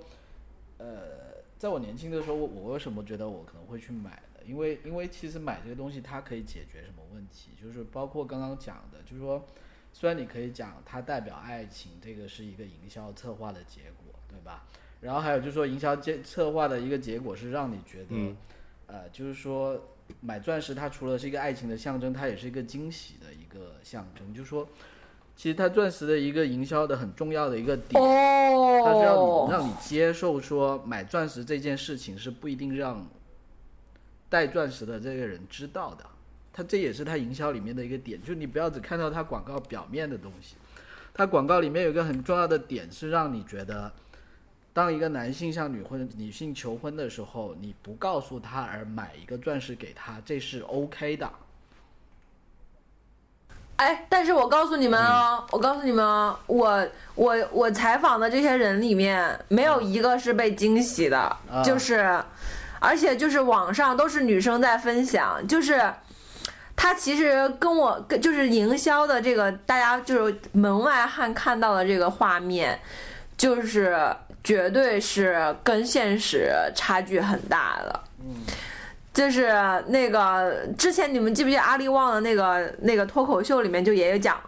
[0.77, 4.39] 呃，在我年轻的时候，我我为什么觉得我可能会去买呢？
[4.45, 7.51] 因为因为其实买这个东西它可以解决什么问题？
[7.61, 9.45] 就是包括刚刚讲的，就是说，
[9.93, 14.65] 虽然你可以讲它代表爱情，这个是一个营销策划的结果，对吧？
[14.99, 18.35] 然后还有就是说，营销结策划的一个结果是让你觉得，嗯
[18.87, 19.79] 呃，就是说
[20.19, 24.33] 买钻石它除了是一个爱情的象征，它也是一个惊喜的一个象征。
[24.33, 24.67] 就是说，
[25.35, 28.01] 其实它钻石的一个营销的很重要的一个点，
[28.83, 33.07] 它是让你哦，让你接受说买钻石这件事情是不一定让
[34.29, 36.05] 戴钻石的这个人知道的，
[36.53, 40.55] 它这也是它营销里面的一个点，就你不要只看到它广告表面的东西，
[41.13, 43.91] 它广告里面有一个很重要的点是让你觉得，
[44.73, 51.29] 当一个男性向女婚女性求婚的时候，你不告诉他而买一个钻石给他，这是 OK 的。
[53.77, 61.19] 哎，但是我告诉你们哦，我告诉你们哦，我我我采访的这些人里面，没有一个是被惊喜的，
[61.49, 62.21] 啊就是，
[62.79, 65.93] 而且就是网上都是女生在分享，就是。
[66.73, 72.79] 他其实跟我跟就是营销的这个，大家就是门外汉看到的这个画面，
[73.37, 73.95] 就是
[74.43, 77.99] 绝对是跟现实差距很大的。
[79.13, 79.51] 就是
[79.87, 84.39] 那个之前你们记不记得阿里旺的那个那个脱口秀里面就也有讲，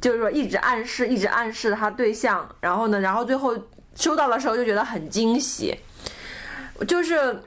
[0.00, 3.54] 就是说一直暗示一直暗示他对象，然后呢，然后最后
[3.94, 5.78] 收到的时候就觉得很惊喜。
[6.88, 7.38] 就是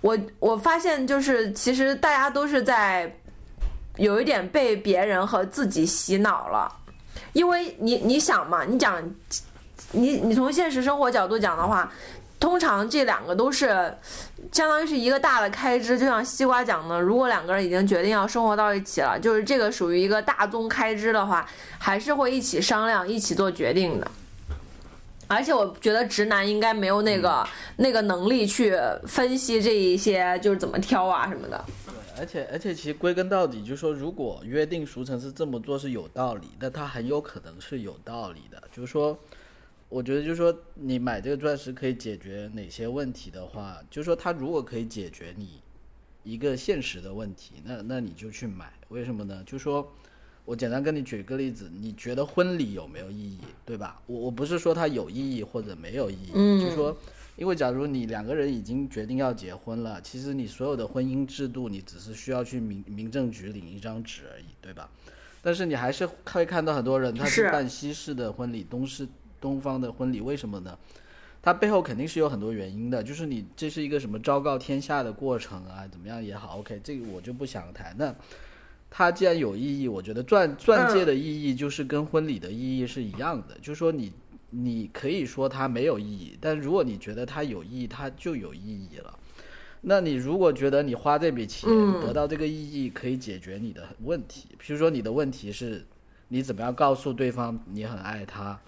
[0.00, 3.14] 我我发现就是其实大家都是在
[3.96, 6.70] 有一点被别人和自己洗脑了，
[7.32, 9.00] 因为你你想嘛，你讲
[9.92, 11.92] 你你从现实生活角度讲的话，
[12.40, 13.68] 通常这两个都是
[14.50, 24.10] 相当于是一个大的开支，就像西瓜讲的，如果两个人已经决定要生活到一起了，就是这个属于一个大宗开支的话，还是会一起商量、一起做决定的。
[25.28, 28.76] 而且我觉得直男应该没有那个、那个能力去
[29.06, 31.64] 分析这一些，就是怎么挑啊什么的。
[31.86, 38.62] 对，而且而且其实归根到底，就是说，如果约定俗成是这么做是有道理，那他很有可能是有道理的。
[38.70, 39.16] 就是说，
[39.92, 45.60] 我觉得就是说，你买这个钻石可以解决哪些问题的话，就是说，它如果可以解决你
[46.22, 48.72] 一个现实的问题，那那你就去买。
[48.88, 49.42] 为什么呢？
[49.44, 49.92] 就是说。
[50.44, 54.02] 我简单跟你举个例子，你觉得婚礼有没有意义，对吧？
[54.06, 56.96] 我我不是说它有意义或者没有意义，嗯就是说
[57.36, 64.90] 因为假如你两个人已经决定要结婚了，其实你所有的婚姻制度，你只是需要去民民政局领一张纸而已，对吧？
[65.42, 69.06] 但是你还是会看到很多人他是是办西式的婚礼，东式
[69.42, 70.78] 东方的婚礼，为什么呢？
[71.42, 77.92] 它背后肯定是有很多原因的，就是你这是一个什么昭告天下的过程啊，怎么样也好，OK，这个我就不想谈。
[77.98, 78.14] 那
[78.88, 84.12] 它既然有意义，我觉得钻钻戒的意义就是跟婚礼的意义是一样的，就是说你
[84.50, 89.18] 你可以说它没有意义，但如果你觉得它有意义，它就有意义了。
[89.80, 95.84] 那你如果觉得你花这笔钱嗯得到这个意义，可以解决你的问题，比如说你的问题是，
[96.28, 98.60] 你怎么样告诉对方你很爱他，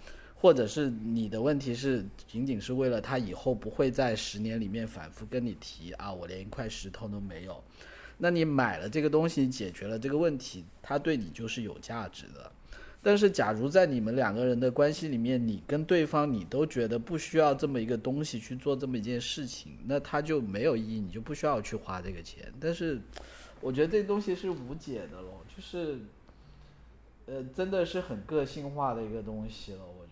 [0.45, 7.65] 或者是你的问题是仅仅是为了他以后不会在十年里面反复跟你提啊，我连一块石头都没有。
[8.19, 12.53] 那你买了这个东西，解决了这个问题，它对你就是有价值的。
[13.03, 22.53] 但是，假如在你们两个人的关系里面，你跟对方你都觉得不需要这么一个东西去做这么一件事情，那它就没有意义，你就不需要去花这个钱。
[22.61, 23.01] 但是，
[23.63, 26.01] 我觉得这东西是无解的咯，就是，
[27.25, 29.79] 呃，真的是很个性化的一个东西了。
[29.99, 30.04] 我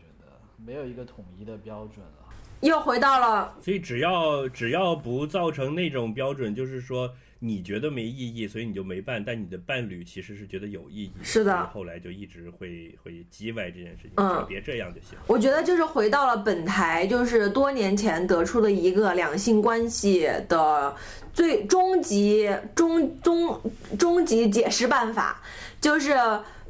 [0.64, 2.28] 没有一个统一的标准了。
[2.60, 15.18] 又回到了所以只要只要不造成那种标准，就是说你觉得没意义，所以你就没办，但你的伴侣其实是觉得有意义，是的后来就一直会会叽歪这件事情，嗯别这样就行。
[15.26, 20.94] 我觉得就是回到了本台，就是多年前得出的一个两性关系的
[21.32, 23.60] 最终极终终
[23.98, 25.42] 终极解释办法，
[25.80, 26.14] 就是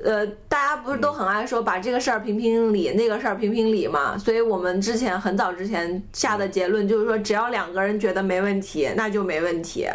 [0.03, 4.19] 呃，大家不是都很爱说把这个事儿评评理，那个事儿评评理嘛？
[4.19, 9.87] 所以我们之前很早之前下的结论就是说，只要两个人觉得没问题，那就没问题，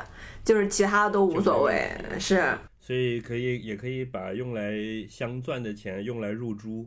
[0.46, 2.58] 就是其他的都无所谓，是。
[2.80, 4.72] 所以可以也可以把用来
[5.10, 6.86] 镶钻的钱用来入珠，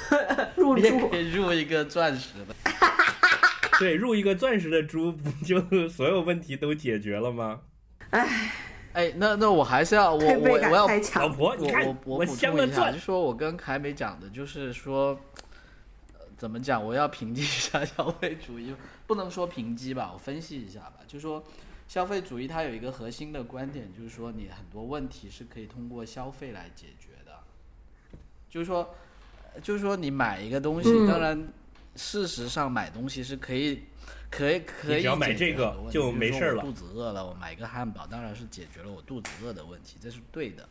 [0.56, 2.54] 入你也住可以入一个钻石的。
[3.78, 7.60] 对，入一个钻石的珠，不就所有问题都解决了吗？
[8.94, 11.28] 哎，那那我还是要我 我我要老。
[11.28, 15.18] 婆，我我我补充一下，就，说我跟凯美讲的，就是说，
[16.14, 16.82] 呃怎么讲？
[16.82, 18.74] 我要评击一下 消费主义，
[19.06, 21.00] 不能说评击吧，我分析一下吧。
[21.08, 21.42] 就说
[21.88, 27.32] 消费主义它有一个核心的观点，就是说你很多问题是可以通过消费来解决的。
[28.48, 28.88] 就是说，
[29.54, 31.48] 呃就是说你买一个东西，嗯当然
[31.96, 33.82] 事实上买东西是可以。
[34.36, 40.68] 可以可以只要买解决这个就没事儿了肚子饿了，我买一个汉堡，当然是解决了我肚子饿的问题，这是对的。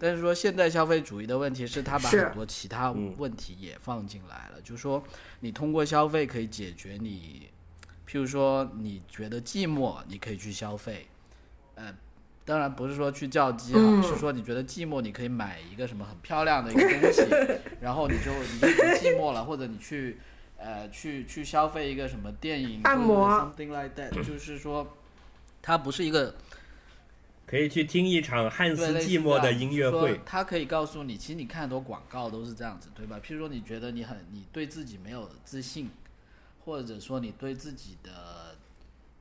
[0.00, 5.02] 但是说现代消费主义的问题是，他把很多其他嗯问题也放进来了，就是说
[5.40, 7.48] 你通过消费可以解决你，
[8.08, 11.08] 譬如说你觉得寂寞，你可以去消费，
[11.74, 11.92] 呃，
[12.44, 17.22] 当然不是说去叫鸡啊，嗯是说你觉得寂寞，你可以买一个什么很漂亮的一个东西，
[17.82, 20.16] 然后你就你就不寂寞了，或者你去
[20.58, 24.86] 呃去去消费一个什么电影按摩或者 something like that， 就是说
[25.62, 26.34] 它不是一个
[27.46, 30.20] 可以去听一场汉斯对类似季默的音乐会。
[30.26, 33.18] 它可以告诉你，其实你看很多广告都是这样子，对吧？
[33.24, 35.88] 譬如说你觉得你很你对自己没有自信，
[36.64, 38.54] 或者说你对自己的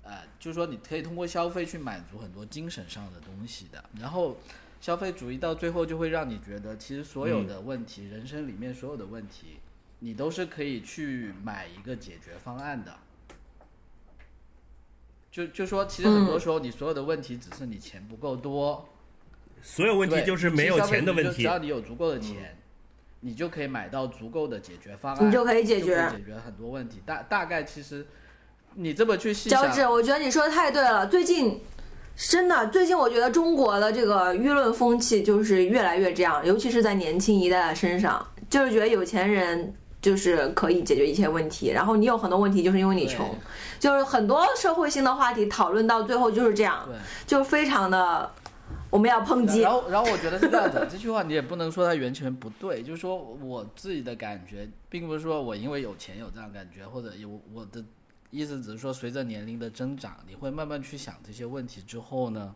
[0.04, 3.84] 呃，就是说你可以通过消费去满足很多精神上的东西的。
[4.00, 4.38] 然后
[4.82, 9.58] 消费主义到最后就会让你觉得，其实所有的问题，人生里面所有的问题，
[10.00, 12.94] 你都是可以去买一个解决方案的。
[15.32, 18.88] 就就说，其实很多时候你所有的问题只是你钱不够多，
[19.62, 21.44] 所有问题就是没有钱的问题只。
[21.44, 22.58] 要你有足够的钱，
[23.20, 27.02] 你就可以买到足够的解决方案，你就可以解决解决很多问题。
[27.06, 28.06] 大大概其实
[28.74, 31.06] 你这么去细想，脚趾，我觉得你说的太对了。
[31.06, 31.62] 最近
[32.16, 43.36] 真的，最近我觉得中国的这个舆论风气就是越来越这样，尤其是在年轻一代的身上，就是觉得有钱人就是可以解决一切问题，然后你有很多问题就是因为你穷，
[43.80, 46.96] 就是很多社会性的话题讨论到最后就是这样，对。
[47.26, 48.32] 就非常的
[48.90, 49.62] 我们要抨击。
[49.62, 49.72] 然。
[49.72, 57.84] 后，然后我觉得是这样子， 这句话你也不能说它完全不对，就是说我自己的感觉，并不是说我因为有钱有这样感觉，或者有我的
[58.30, 62.54] 意思只是说，随着年龄的增长，你会慢慢去想这些问题之后呢，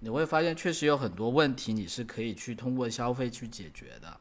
[0.00, 4.16] 你会发现确实有很多问题你是可以去通过消费去解决的，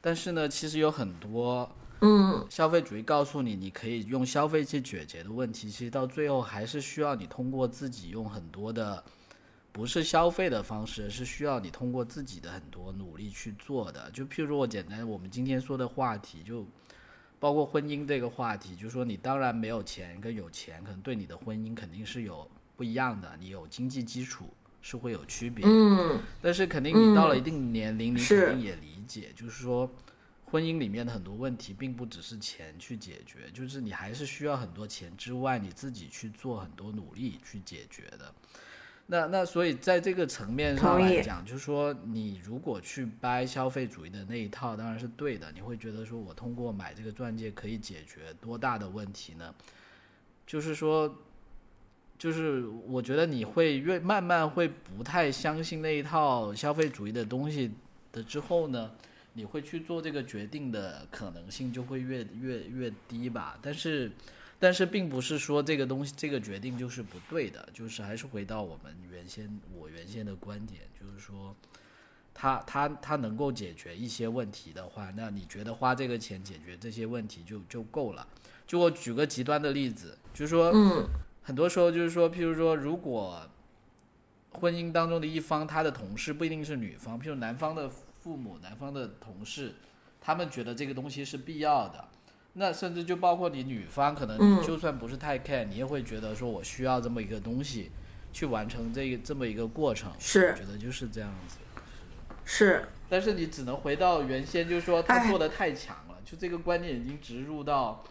[0.00, 1.70] 但是呢，其实有很多
[2.02, 9.04] 嗯，消费主义告诉你，你可以用消费去解决的问题，其实到最后还是需要你通过自己用很多的，
[9.70, 14.10] 不是消费的方式，是需要你通过自己的很多努力去做的。
[14.10, 16.66] 就譬如我简单，我们今天说的话题，就
[17.38, 24.52] 包括婚姻这个话题，就说你当然没有钱跟有钱，可能对你的婚姻肯定是有不一样的，你有经济基础
[24.82, 25.64] 是会有区别。
[25.66, 29.90] 嗯，但是肯定你到了一定年龄，你肯定也理解，就是说，
[30.50, 38.34] 婚姻里面的很多问题，并不只是钱去解决，就是你还是需要很多钱之外，你自己去做很多努力去解决的。
[39.06, 45.50] 那那所以在这个层面上来讲，就是说你如果去掰消费主义的那一套，当然是对的。
[45.52, 49.52] 你会觉得说我通过买这个钻戒可以解决多大的问题呢？
[50.46, 51.12] 就是说，
[52.18, 57.72] 就是我觉得你会越慢慢会不太相信那一套消费主义的东西
[58.12, 58.92] 的之后呢，
[59.32, 63.58] 你会去做这个决定的可能性就会越越越低吧。
[63.62, 64.10] 但是，
[64.58, 71.54] 但是并不是说这个东西这个决定就是不对的，就是还是回到我们原先我原先的观点，就是说。
[72.32, 78.26] 它它它能够解决一些问题的话，那你觉得花这个钱解决这些问题就就够了？
[78.66, 81.06] 就我举个极端的例子，就是说，嗯
[81.42, 83.46] 很多时候就是说，譬如说，如果
[84.52, 87.90] 婚姻当中的一方他的同事不一定是女方，譬如男方的
[88.20, 89.74] 父母、男方的同事，
[90.20, 92.08] 他们觉得这个东西是必要的，
[92.52, 94.62] 那甚至就包括你女方，可能嗯。
[94.62, 97.90] 就算不是太 care，、你也会觉得说我需要这么一个东西
[98.32, 100.50] 去完成这个这么一个过程，是。
[100.50, 101.56] 我觉得就是这样子。
[102.44, 105.30] 是，但是你只能回到原先，就是说他哎。
[105.30, 108.04] 做的太强了，就这个观念已经植入到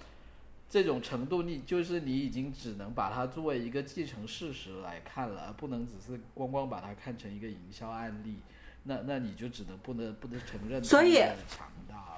[0.70, 8.38] 这种程度，你就是你已经只能把它作为一个既成事实来看了，而不能只是光光把它看成一个营销案例。
[8.84, 12.18] 那那你就只能不能不能承认所以强大了。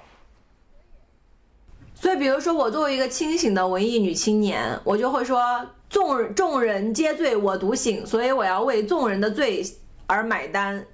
[1.94, 9.62] 所以比如说我作为一个清醒的文艺女青年，我就会说众众人皆醉我独醒，所以我要为众人的罪
[10.06, 10.84] 而买单，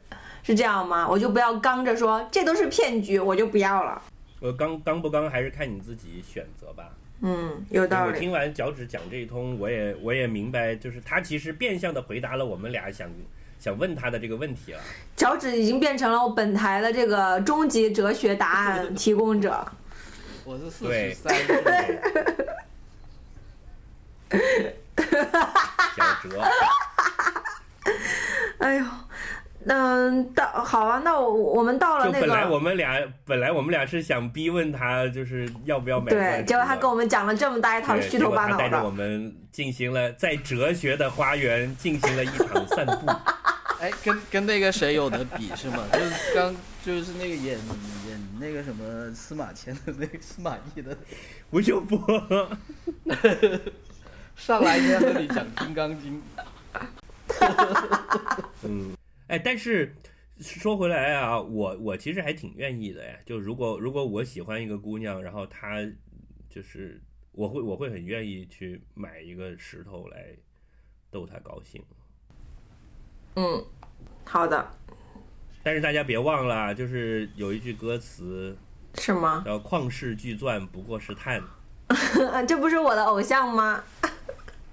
[0.42, 1.08] 是这样吗？
[1.08, 4.02] 我就不要刚着说这都是骗局，我就不要了。
[4.40, 6.90] 我刚刚不刚还是看你自己选择吧。
[7.20, 8.12] 嗯，有道理。
[8.12, 13.10] 我听完脚趾讲这一通，我也我也明白，就是他其实变相的回答了我们俩想
[13.60, 14.80] 想问他的这个问题了。
[15.16, 19.66] 脚趾已经变成了我本台的这个终极哲学答案提供者。
[20.44, 22.00] 我是四对十三岁，
[25.96, 26.42] 小哲，
[28.58, 28.84] 哎呦，
[29.66, 32.58] 嗯，到好啊，那我我们到了那个本来我。
[32.58, 43.06] 们俩本来我们俩是想逼问他，就是要不要买对，结果他跟我们讲了这么大一套虚头巴脑的带着我，们进行了在哲学的花园进行了一场散步。
[43.80, 45.84] 哎，跟跟那个谁有的比是吗？
[45.92, 46.54] 就是刚
[46.84, 47.58] 就是那个演
[48.08, 50.96] 演那个什么司马迁的那个司马懿的，
[51.50, 51.98] 吴秀波，
[54.34, 56.20] 上来就在那里讲《金刚经》。
[58.64, 58.90] 嗯，
[59.28, 59.94] 哎，但是
[60.40, 63.16] 说回来啊，我我其实还挺愿意的呀。
[63.24, 65.76] 就如果如果我喜欢一个姑娘，然后她
[66.50, 67.00] 就是
[67.32, 70.34] 我会我会很愿意去买一个石头来
[71.10, 71.82] 逗她高兴。
[73.36, 73.64] 嗯，
[74.24, 74.68] 好的，
[75.62, 78.56] 但是大家别忘了，就是有一句歌词
[78.94, 79.42] 是吗？
[79.44, 81.42] 叫“旷世巨钻不过是碳
[82.48, 83.84] 这不是我的偶像吗？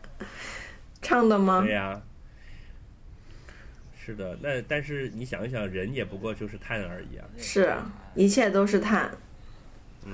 [1.01, 1.73] 唱的”，吗对？
[1.73, 2.01] 呀、
[4.05, 7.25] 是的，那但是你想一想，人也不过就是碳而已啊。
[7.39, 7.75] 是，
[8.13, 9.09] 一切都是碳。
[10.05, 10.13] 嗯，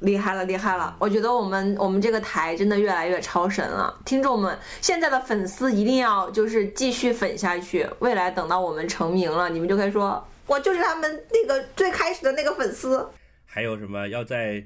[0.00, 0.94] 厉害了，厉害了！
[0.98, 3.98] 我觉得我们我们这个台真的越来越超神了。
[4.04, 13.08] 听众们，现在的粉丝一定要就是继续粉下去，未来等到我们成名了，你们就可以说，我就是他们那个最开始的那个粉丝。
[13.46, 14.62] 还有什么要在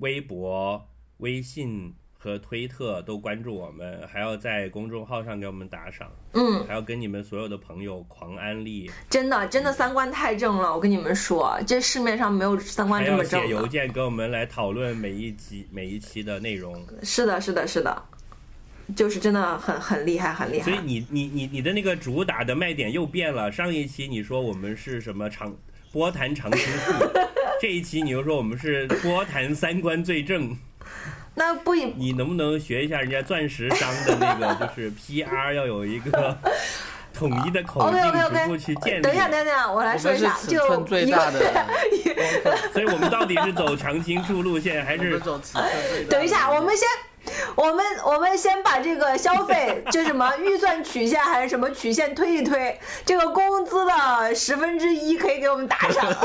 [0.00, 1.94] 微博、微信
[2.26, 13.64] 和推特都关注我们，还要在公众号上给我们打赏，嗯，还要跟你们所有的朋友狂安利，真的真的三观太正了，我跟你们说，这市面上没有三观这么正写邮。
[13.64, 16.84] 件跟我们来讨论每一集每一期的内容。
[17.04, 18.02] 是的，是的，是的，
[18.96, 20.64] 就是真的很很厉害，很厉害。
[20.68, 23.52] 所以你你你你的那个主打的卖点又变了。
[23.52, 25.54] 上一期你说我们是什么长
[25.92, 26.92] 波谈长青树，
[27.62, 30.58] 这一期你又说我们是波谈三观最正。
[31.38, 36.34] 那不以你能不能学一下人家钻石商的那个，就是 PR 要有一个
[37.12, 39.02] 统一的口径，OK，OK，OK 逐步去建立。
[39.02, 41.40] 等一下，等一下，我来说一下，们是尺就寸最一个大的，
[42.72, 46.10] 所以我们到底是走长青树路线，还是走尺寸最大的。
[46.10, 46.88] 等一下，我们先，
[47.54, 56.16] 我们我们先把这个消费，就什么预算曲线还是什么曲线推一推，这个工资的十分之一可以给我们打赏。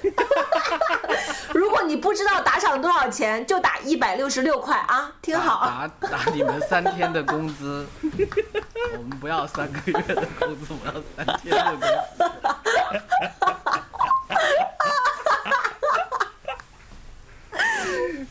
[1.54, 5.90] 如果你不知道打赏多少钱，就打一百六十六块啊，听好啊。
[6.00, 11.86] 打打打你们三天的工资， 我们不要三个月的工资，我要三天的工资。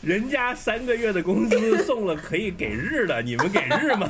[0.02, 4.08] 人家三个月的工资送了可以给日的，你们给日吗？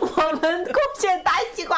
[0.00, 1.76] 我们贡献大西瓜。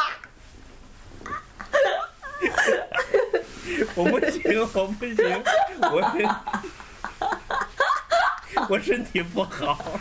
[3.95, 4.41] 我不行，
[4.73, 5.43] 我不行，
[5.81, 6.01] 我
[8.69, 9.99] 我身体不好。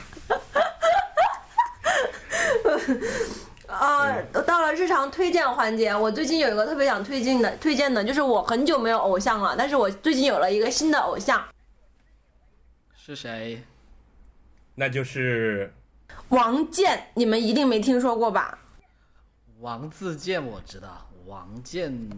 [3.67, 4.13] 啊，
[4.47, 11.45] 到了日常推荐环节，我最近有一个特别想推荐的，推荐的就是我很久没有偶像了，但是我最近有了一个新的偶像，
[12.97, 13.63] 是谁？
[14.75, 15.73] 那就是
[16.31, 18.59] 王健，你们一定没听说过吧？
[19.61, 22.17] 王自健我知道，王健，我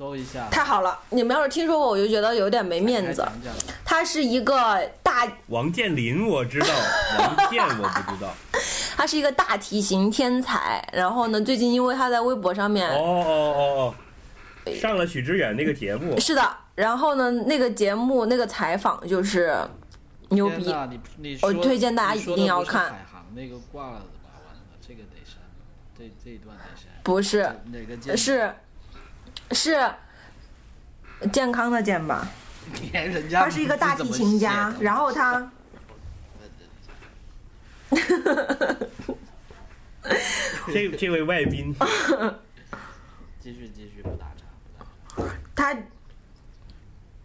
[0.00, 0.48] 搜一下。
[0.50, 3.22] 太好了，你们要是听说过，我就觉得有点没面子。
[3.84, 6.68] 他是一个大，王健林，我知道，
[7.20, 8.34] 王健我不知道。
[8.96, 10.82] 他是一个大体型天才。
[10.94, 13.94] 然后呢，最近因为他在微博上面哦哦哦
[14.64, 19.54] 哦，上了许知远那个节目，是的，然后呢，那个节目那个采访就是
[20.30, 20.74] 牛逼。
[21.42, 24.40] 我推荐大家一定要看海航那个挂了的吧？
[24.46, 25.42] 完了，这个得删，
[25.98, 26.86] 这这一段得删。
[27.02, 28.16] 不是，哪个健？
[28.16, 28.54] 是
[29.52, 29.92] 是
[31.32, 32.28] 健康的健吧？
[32.92, 35.50] 人家他是一个大提琴家，然后他，
[40.68, 41.74] 这这位外宾，
[43.40, 45.34] 继续继续不打岔不打岔。
[45.54, 45.76] 他，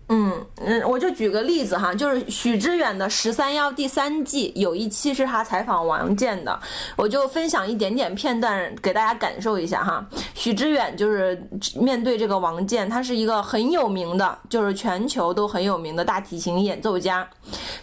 [0.07, 6.60] 嗯嗯，我就举个例子哈，就是许知远的《十三幺》第三季有一期是他采访王健的，
[6.95, 10.06] 我就分享一点点片段给大家感受一下哈。
[10.36, 11.41] 许知远就是
[11.76, 17.27] 面对这个王健，他是一个很有名的，就是全球都很有名的大提琴演奏家。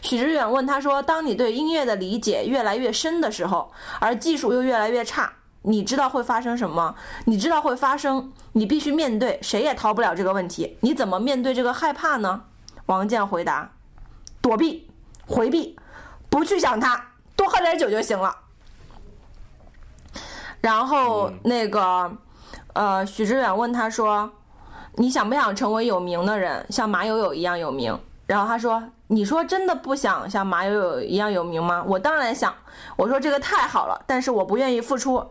[0.01, 3.69] 许知远问他说：“当你对音乐的理解越来越深的时候，
[3.99, 5.33] 而技术又越来越差，
[5.63, 6.95] 你知道会发生什么？
[7.25, 10.77] 你知道会发生，你必须面对，谁也逃不了这个问题。
[10.81, 12.43] 你怎么面对这个害怕呢？”
[12.87, 13.71] 王健回答
[14.43, 14.91] ：“躲避、
[15.27, 15.79] 回避，
[16.29, 18.37] 不去想它，多喝点酒就行了。”
[20.61, 22.13] 然后那个，
[22.73, 24.31] 呃，许志远问他说
[24.97, 28.83] ：“你想不想成为有名的人，像马友友一样有名？”然后他说
[29.13, 31.85] ：“你说真的不想像马友友一样有名吗？
[31.87, 32.53] 我当然想。
[32.97, 35.23] 我说这个太好了，但是我不愿意付出。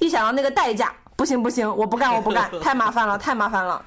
[0.00, 3.80] 一想到那个代价，不行不行，我不干我不干，太麻烦了， 太麻烦了。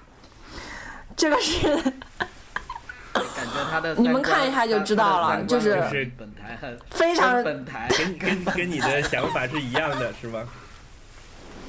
[1.18, 5.76] 这个是感觉他的你们看一下就知道了就是
[6.18, 10.48] 本台很非常跟本台跟跟跟你的想法是一样的，是吧？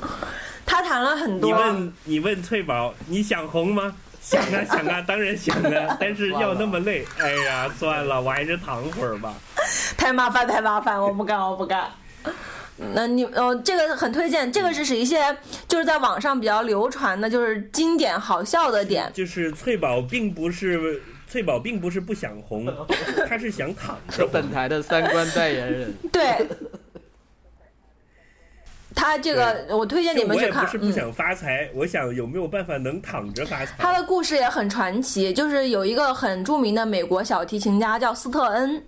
[0.64, 3.96] 他谈了很多你，问你问翠宝，你想红吗？
[4.24, 9.34] 想啊想啊，当然想啊， 但是要那么累，哎呀，算了，我还是躺会儿吧。
[9.98, 11.90] 太麻烦太麻烦，我不干 我不干。
[12.94, 15.36] 那你呃，这个很推荐，这个是是一些
[15.68, 19.08] 就是在网上比较流传的，就是经典好笑的点。
[19.14, 22.66] 就是翠宝并不是翠宝并不是不想红，
[23.28, 25.94] 她是想躺着本台的三观代言人。
[26.10, 26.48] 对，
[28.94, 30.68] 他这个我推荐你就我也不们去看，嗯。
[30.70, 33.72] 是不想发财，我想有没有办法能躺着发财？
[33.78, 38.84] 他的故事也很传奇，就是有一个很著名的美国小提琴家叫斯特恩，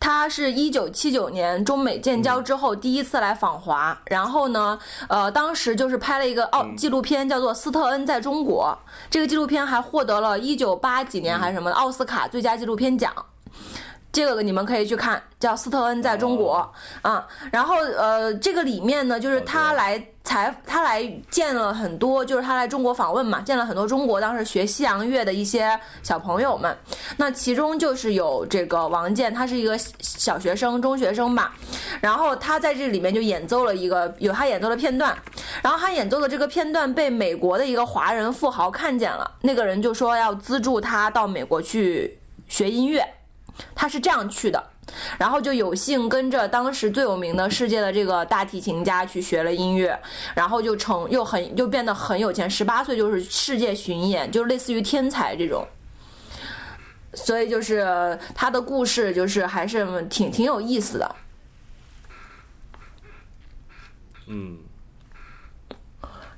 [0.00, 8.76] 他是一九七九年中美建交之后第一次来访华，然后呢，呃，当时就是拍了一个奥纪录片，叫做《斯特恩在中国》，
[9.10, 13.12] 这个纪录片还获得了一九八几年还是什么奥斯卡最佳纪录片奖。
[14.14, 16.64] 这个你们可以去看，叫斯特恩在中国、
[17.02, 17.26] 啊。
[17.50, 26.76] 然后呃，这个里面呢，就是他来采，他来见了很多，就是他来中国访问嘛，见了很多中国当时学西洋乐的一些小朋友们。
[27.16, 31.52] 那其中就是有这个王健，他是一个小学生、中学生吧。
[32.00, 35.12] 然后他在这里面就演奏了一个有他演奏的片段，
[35.60, 42.16] 然后他演奏的这个片段被美国的一个华人富豪看见了，那个人就说要资助他到美国去
[42.46, 43.04] 学音乐。
[43.74, 44.62] 他是这样去的，
[45.18, 49.98] 然后就有幸跟着当时最有名的世界的这个大提琴家去学了音乐，
[50.34, 55.66] 然后就成又很又变得很有钱，十八岁就是世界巡演，就类似于天才这种。
[57.14, 61.16] 所以就是他的故事，就是还是挺挺有意思的。
[64.26, 64.58] 嗯，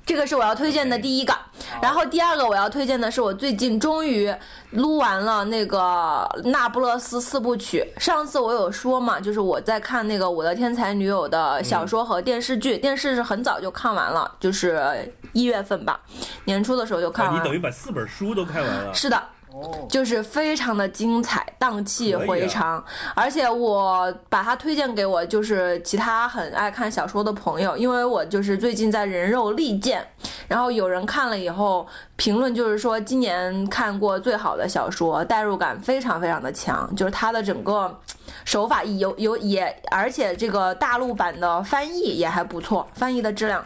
[0.07, 1.37] 这个是我要推荐的第一个，
[1.81, 4.33] 然后第二个我要推荐的是我最近终于
[4.71, 5.77] 撸完了那个
[6.45, 7.85] 《那不勒斯四部曲》。
[7.99, 15.99] 上次我有说嘛，就是我在看那个《我的天才女友》的小说和电视剧，电视是很早就看完了，就是一月份吧，
[16.45, 17.43] 年初的时候就看啊，完了。
[17.43, 18.93] 你等于把四本书都看完了。
[18.93, 19.21] 是的，哦，
[19.89, 22.83] 就是非常的精彩，荡气回肠，
[23.15, 30.05] 而且我把它推荐给我就是其他很爱看小说的朋友，因为我就是最近在人肉利剑，
[30.47, 37.99] 然后有人看了以后评论就是说今年看过最好的小说，代入感非常非常的强，就是它的整个
[38.43, 43.65] 手法有有也，而且这个大陆版的翻译也还不错，翻译的质量。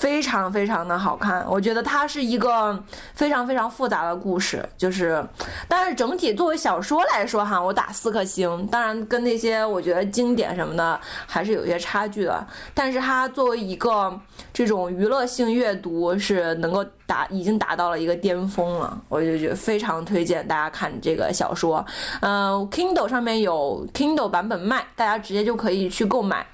[0.00, 1.44] 非常非常的好看。
[1.46, 2.82] 我觉得它是一个
[3.12, 5.22] 非常非常复杂的故事，就是，
[5.68, 8.66] 但是整体作为小说来说哈，我打四颗星。
[8.68, 14.18] 当然跟那些我觉得经典什么的还是有些差距的，但是它作为一个
[14.54, 21.84] 这种娱乐性阅读是能够达已经达到了一个巅峰了，我就觉得非常推荐大家看这个小说。
[22.20, 26.46] 呃，Kindle 上面有 Kindle 版本卖，大家直接就可以去购买。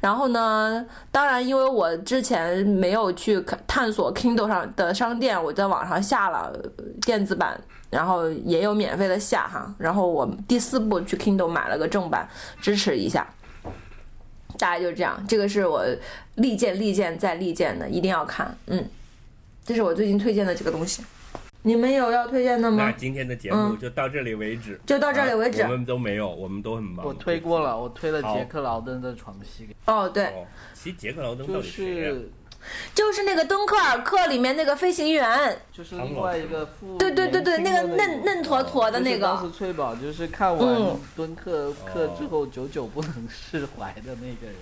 [0.00, 6.52] 然后呢，当然因为我之前没有去探索 Kindle 上的商店，我在网上下了
[7.00, 7.58] 电子版。
[7.90, 12.26] 然后也有免费的下哈，然后我第四部去 Kindle 买了个正版，
[12.58, 13.26] 支持一下。
[14.58, 15.84] 大概就是这样，这个是我
[16.36, 18.56] 力荐、力荐再力荐的，一定要看。
[18.66, 18.82] 嗯，
[19.64, 21.02] 这是我最近推荐的几个东西。
[21.64, 22.86] 你们有要推荐的吗？
[22.86, 27.06] 那今天的节目嗯就到这里为止，就到这里为止啊我们都没有，我们都很忙。
[27.06, 30.44] 我推过了，我推了杰克劳登的床戏给，哦，对，哦，
[30.74, 32.00] 其实杰克劳登到就底谁就？
[32.00, 32.30] 是
[32.94, 44.54] 就是那个敦刻尔克里面那个飞行员，就是另外一个副对对对对，那个嫩嫩坨坨的那就是当，时翠宝就是看完嗯敦刻尔克之后久久不能释怀的那个人。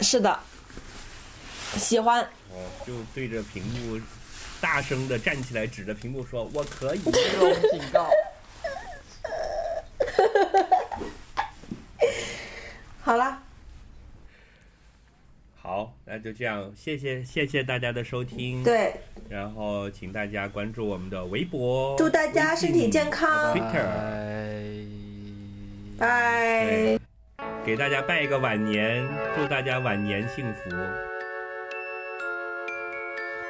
[0.00, 0.38] 是的，
[1.76, 2.28] 喜欢。
[2.58, 4.00] 哦，就对着屏幕
[4.60, 7.00] 大声的站起来，指着屏幕说：“我可以。
[7.04, 8.10] 这种警告。
[13.00, 13.42] 好了，”
[15.62, 18.94] 好，那就这样，谢谢谢谢大家的收听。，对，
[19.28, 23.86] 然后请大家关注我们的微博，祝大家身体健康 Twitter，
[25.98, 26.96] 拜。
[26.96, 26.98] 拜。
[27.64, 30.70] 给大家拜一个晚年，祝大家晚年幸福。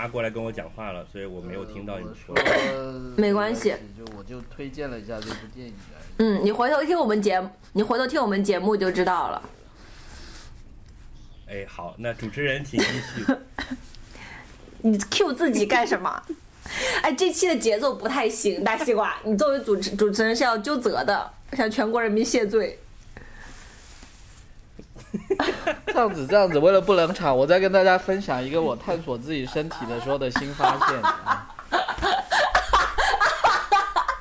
[0.00, 3.14] 妈过来跟我讲话了，所以我没有听到你说说。
[3.18, 5.74] 没关系，就我就推荐了一下这部电影。
[6.16, 7.38] 嗯，你回头听我们节，
[7.74, 9.42] 你回头听我们节目就知道了。
[11.50, 13.26] 哎，好，那主持人请继续。
[14.80, 16.22] 你 Q 自己干什么？
[17.02, 22.78] 哎，这期的节奏不太行，大西瓜，你作为主持主持人是要纠责的，向全国人民谢罪。
[25.86, 31.00] 这样子，这样子，为了不冷场，我再跟大家分享一个我探索自己身体的时候的新发现。
[31.02, 31.48] 啊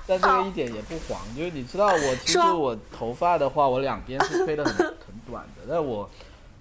[0.08, 4.96] 但这个一点也不黄，就是你知道我其实我头发的话，我两边是推的很很
[5.30, 6.10] 短的，但我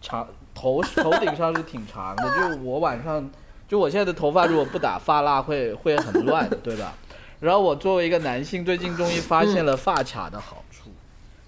[0.03, 3.31] 长头头顶上是挺长的，就我晚上
[3.67, 6.93] 就我现在的头发如果不打发蜡会会很乱，对吧？
[7.41, 10.63] 然后我作为一个男性，最近终于发现了发卡的好。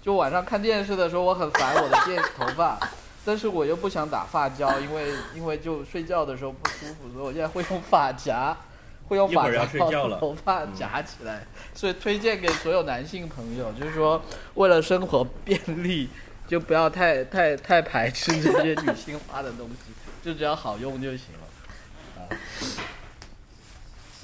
[0.01, 2.79] 就晚上看电视的时候，我很烦我的电头发，
[3.23, 8.57] 但是我又不想打发胶，因为因为就睡觉的时候不舒服，所以我现在会用发夹，
[9.07, 11.45] 会用发夹把头发夹起来。
[11.75, 14.21] 所以推荐给所有男性朋友，就是说
[14.55, 16.09] 为了生活便利，
[16.47, 22.37] 就不要太太太排斥这些女性化的东西，就只要好用就行了。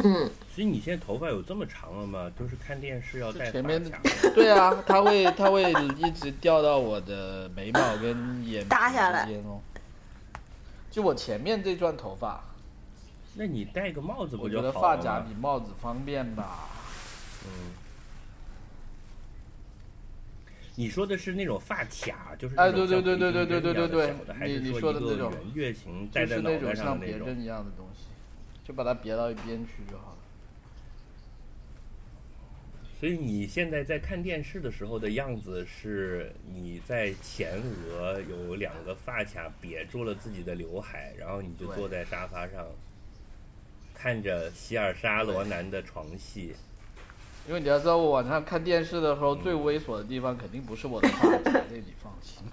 [0.04, 2.32] 嗯，所以你现在头发有这么长了吗？
[2.36, 4.02] 就是看电视要戴前面发卡。
[4.34, 9.60] 对啊，它会它会一直掉到我的眉毛跟眼皮搭下来之间哦。
[10.90, 12.44] 就我前面这段头发，
[13.36, 16.68] 那你戴个帽子不我觉就好了得发夹比帽子方便吧。
[17.46, 17.52] 嗯。
[20.74, 24.16] 你说的是那种发卡，就是哎对对对对对对对对对
[24.48, 27.26] 你你说的那种圆月形就戴在是那种脑袋上像的那种？
[27.26, 28.06] 别针一样的东西，
[28.68, 30.17] 就把它别到一边去就好了。
[33.00, 42.66] 所以你现在在看电视的时候的样子是你在前额有两个发卡别住了自己的刘海，然后你就坐在沙发上，
[43.94, 46.56] 看着希尔莎罗南的床戏。
[47.48, 52.44] 因为你要知道，我晚上看电视的时候，最猥琐的地方肯定不是我的发卡，这个你放心。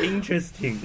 [0.02, 0.76] Interesting，